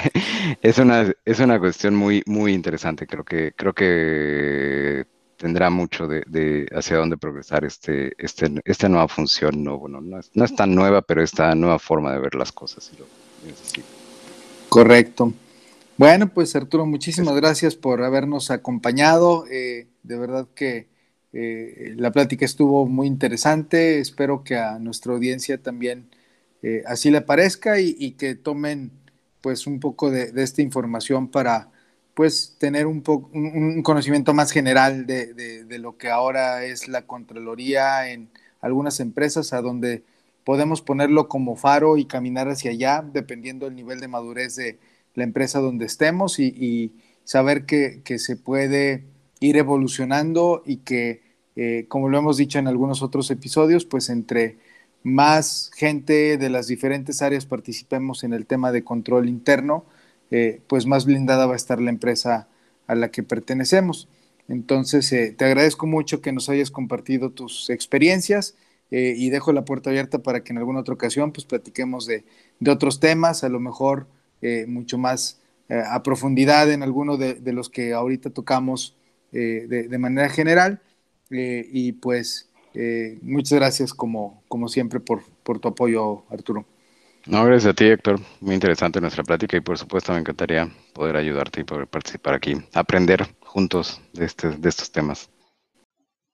es, 0.61 0.77
una, 0.77 1.11
es 1.25 1.39
una 1.39 1.59
cuestión 1.59 1.95
muy, 1.95 2.21
muy 2.27 2.53
interesante. 2.53 3.07
Creo 3.07 3.23
que, 3.23 3.53
creo 3.55 3.73
que 3.73 5.07
tendrá 5.35 5.71
mucho 5.71 6.07
de, 6.07 6.67
hacia 6.75 6.97
dónde 6.97 7.17
progresar 7.17 7.65
este, 7.65 8.13
este, 8.19 8.51
esta 8.65 8.87
nueva 8.87 9.07
función. 9.07 9.63
No, 9.63 9.79
bueno, 9.79 9.99
no 9.99 10.45
es, 10.45 10.55
tan 10.55 10.75
nueva, 10.75 11.01
pero 11.01 11.23
esta 11.23 11.55
nueva 11.55 11.79
forma 11.79 12.13
de 12.13 12.19
ver 12.19 12.35
las 12.35 12.51
cosas. 12.51 12.91
Correcto. 14.69 15.33
Bueno, 16.03 16.33
pues 16.33 16.53
Arturo, 16.53 16.85
muchísimas 16.85 17.33
gracias 17.33 17.77
por 17.77 18.03
habernos 18.03 18.51
acompañado. 18.51 19.45
Eh, 19.49 19.87
de 20.03 20.17
verdad 20.17 20.49
que 20.53 20.89
eh, 21.31 21.93
la 21.95 22.11
plática 22.11 22.43
estuvo 22.43 22.85
muy 22.87 23.07
interesante. 23.07 24.01
Espero 24.01 24.43
que 24.43 24.57
a 24.57 24.79
nuestra 24.79 25.13
audiencia 25.13 25.63
también 25.63 26.09
eh, 26.61 26.83
así 26.87 27.09
le 27.09 27.21
parezca 27.21 27.79
y, 27.79 28.11
que 28.17 28.35
tomen 28.35 28.91
pues 29.39 29.65
un 29.65 29.79
poco 29.79 30.11
de, 30.11 30.33
esta 30.43 30.61
información 30.61 31.29
para 31.29 31.71
pues 32.15 32.57
tener 32.59 32.85
un, 32.85 33.01
un, 33.31 33.81
conocimiento 33.81 34.33
más 34.33 34.51
general 34.51 35.05
de, 35.05 35.33
de, 35.33 35.79
lo 35.79 35.97
que 35.97 36.09
ahora 36.09 36.65
es 36.65 36.89
la 36.89 37.03
Contraloría 37.03 38.11
en 38.11 38.27
algunas 38.59 38.99
empresas 38.99 39.53
a 39.53 39.61
donde 39.61 40.03
podemos 40.43 40.81
ponerlo 40.81 41.29
como 41.29 41.55
faro 41.55 41.95
y 41.95 42.03
caminar 42.03 42.49
hacia 42.49 42.71
allá 42.71 43.05
dependiendo 43.09 43.67
del 43.67 43.75
nivel 43.75 44.01
de 44.01 44.09
madurez 44.09 44.57
de 44.57 44.79
la 45.15 45.23
empresa 45.23 45.59
donde 45.59 45.85
estemos 45.85 46.39
y, 46.39 46.93
saber 47.23 47.65
que, 47.65 48.01
se 48.19 48.35
puede 48.35 49.05
ir 49.39 49.55
evolucionando 49.55 50.61
y 50.65 50.77
que, 50.77 51.21
eh, 51.55 51.85
como 51.87 52.09
lo 52.09 52.17
hemos 52.17 52.35
dicho 52.35 52.59
en 52.59 52.67
algunos 52.67 53.01
otros 53.01 53.31
episodios, 53.31 53.85
pues 53.85 54.09
entre 54.09 54.57
más 55.03 55.71
gente 55.73 56.37
de 56.37 56.49
las 56.49 56.67
diferentes 56.67 57.21
áreas 57.21 57.45
participemos 57.45 58.25
en 58.25 58.33
el 58.33 58.45
tema 58.45 58.73
de 58.73 58.83
control 58.83 59.29
interno, 59.29 59.85
eh, 60.31 60.61
pues 60.67 60.85
más 60.85 61.05
blindada 61.05 61.45
va 61.45 61.53
a 61.53 61.57
estar 61.57 61.79
la 61.79 61.91
empresa 61.91 62.47
a 62.87 62.95
la 62.95 63.09
que 63.09 63.23
pertenecemos. 63.23 64.09
Entonces, 64.49 65.09
eh, 65.13 65.33
te 65.37 65.45
agradezco 65.45 65.87
mucho 65.87 66.21
que 66.21 66.33
nos 66.33 66.49
hayas 66.49 66.71
compartido 66.71 67.29
tus 67.29 67.69
experiencias 67.69 68.55
y 68.95 69.31
dejo 69.31 69.53
la 69.53 69.65
puerta 69.65 69.89
abierta 69.89 70.19
para 70.19 70.43
que 70.43 70.53
en 70.53 70.59
alguna 70.59 70.81
otra 70.81 70.93
ocasión 70.93 71.31
pues 71.31 71.45
platiquemos 71.45 72.05
de, 72.05 72.25
de 72.59 72.69
otros 72.69 72.99
temas, 72.99 73.43
a 73.43 73.49
lo 73.49 73.59
mejor 73.59 74.05
eh, 74.43 74.65
mucho 74.67 74.97
más 74.97 75.39
eh, 75.69 75.81
a 75.89 76.03
profundidad 76.03 76.69
en 76.69 76.83
alguno 76.83 77.15
de, 77.15 77.39
los 77.53 77.69
que 77.69 77.93
ahorita 77.93 78.29
tocamos 78.29 78.97
eh, 79.31 79.65
de, 79.69 79.97
manera 79.97 80.27
general. 80.27 80.81
y 81.29 81.93
pues 81.93 82.49
muchas 83.21 83.53
gracias 83.53 83.93
como, 83.93 84.43
como 84.49 84.67
siempre 84.67 84.99
por, 84.99 85.23
por 85.43 85.59
tu 85.59 85.69
apoyo, 85.69 86.25
Arturo. 86.29 86.65
No, 87.25 87.45
gracias 87.45 87.71
a 87.71 87.73
ti, 87.73 87.85
Héctor. 87.85 88.19
Muy 88.41 88.53
interesante 88.53 88.99
nuestra 88.99 89.23
plática 89.23 89.55
y 89.55 89.61
por 89.61 89.77
supuesto 89.77 90.11
me 90.11 90.19
encantaría 90.19 90.69
poder 90.91 91.15
ayudarte 91.15 91.61
y 91.61 91.63
poder 91.63 91.87
participar 91.87 92.33
aquí, 92.33 92.57
aprender 92.73 93.25
juntos 93.39 94.01
de, 94.11 94.25
este, 94.25 94.49
de 94.49 94.67
estos 94.69 94.91
temas. 94.91 95.29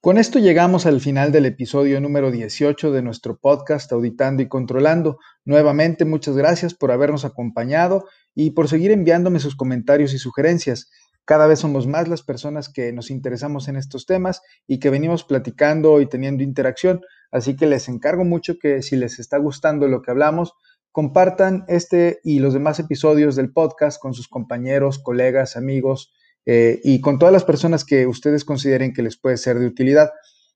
Con 0.02 0.18
esto 0.18 0.40
llegamos 0.40 0.86
al 0.86 1.02
final 1.02 1.34
del 1.34 1.46
episodio 1.46 2.00
número 2.00 2.32
18 2.32 2.94
de 2.94 3.02
nuestro 3.02 3.38
podcast 3.38 3.92
Auditando 3.92 4.42
y 4.42 4.48
Controlando. 4.48 5.18
Nuevamente, 5.44 6.06
muchas 6.06 6.38
gracias 6.38 6.74
por 6.74 6.94
habernos 6.94 7.26
acompañado 7.26 8.06
y 8.34 8.52
por 8.52 8.70
seguir 8.70 8.92
enviándome 8.92 9.42
sus 9.42 9.58
comentarios 9.58 10.14
y 10.14 10.18
sugerencias. 10.18 10.90
Cada 11.26 11.48
vez 11.48 11.60
somos 11.60 11.86
más 11.86 12.08
las 12.08 12.24
personas 12.24 12.72
que 12.72 12.94
nos 12.94 13.12
interesamos 13.12 13.68
en 13.68 13.76
estos 13.76 14.06
temas 14.06 14.42
y 14.68 14.80
que 14.80 14.90
venimos 14.90 15.26
platicando 15.26 16.00
y 16.00 16.06
teniendo 16.06 16.44
interacción, 16.44 17.02
así 17.30 17.58
que 17.58 17.68
les 17.68 17.90
encargo 17.90 18.24
mucho 18.24 18.58
que 18.58 18.82
si 18.82 18.96
les 18.96 19.20
está 19.20 19.38
gustando 19.38 19.90
lo 19.90 20.02
que 20.02 20.12
hablamos, 20.12 20.54
compartan 20.94 21.66
este 21.68 22.22
y 22.24 22.40
los 22.40 22.54
demás 22.54 22.80
episodios 22.80 23.36
del 23.36 23.52
podcast 23.52 24.02
con 24.02 24.14
sus 24.14 24.30
compañeros, 24.30 24.98
colegas, 24.98 25.58
amigos, 25.58 26.14
eh, 26.46 26.80
y 26.84 27.02
con 27.02 27.20
todas 27.20 27.34
las 27.34 27.44
personas 27.44 27.84
que 27.86 28.08
ustedes 28.08 28.46
consideren 28.46 28.94
que 28.94 29.04
les 29.04 29.18
puede 29.18 29.38
ser 29.38 29.60
de 29.60 29.68
utilidad. 29.68 30.10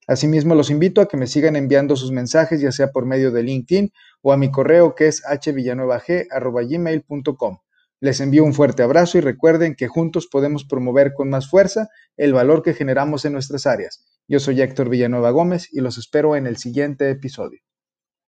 Asimismo, 0.06 0.54
los 0.54 0.68
invito 0.70 1.00
a 1.00 1.08
que 1.08 1.16
me 1.16 1.26
sigan 1.26 1.56
enviando 1.56 1.96
sus 1.96 2.12
mensajes, 2.12 2.60
ya 2.60 2.70
sea 2.72 2.92
por 2.92 3.06
medio 3.06 3.30
de 3.30 3.42
LinkedIn 3.42 3.90
o 4.22 4.32
a 4.32 4.36
mi 4.36 4.50
correo 4.50 4.94
que 4.94 5.08
es 5.08 5.22
hvillanuevag.gmail.com. 5.22 7.58
Les 8.00 8.20
envío 8.20 8.44
un 8.44 8.52
fuerte 8.52 8.82
abrazo 8.82 9.16
y 9.16 9.22
recuerden 9.22 9.74
que 9.74 9.88
juntos 9.88 10.26
podemos 10.26 10.64
promover 10.64 11.14
con 11.14 11.30
más 11.30 11.48
fuerza 11.48 11.88
el 12.18 12.34
valor 12.34 12.62
que 12.62 12.74
generamos 12.74 13.24
en 13.24 13.32
nuestras 13.32 13.66
áreas. 13.66 14.04
Yo 14.28 14.40
soy 14.40 14.60
Héctor 14.60 14.90
Villanueva 14.90 15.30
Gómez 15.30 15.68
y 15.72 15.80
los 15.80 15.96
espero 15.96 16.36
en 16.36 16.46
el 16.46 16.58
siguiente 16.58 17.08
episodio. 17.10 17.60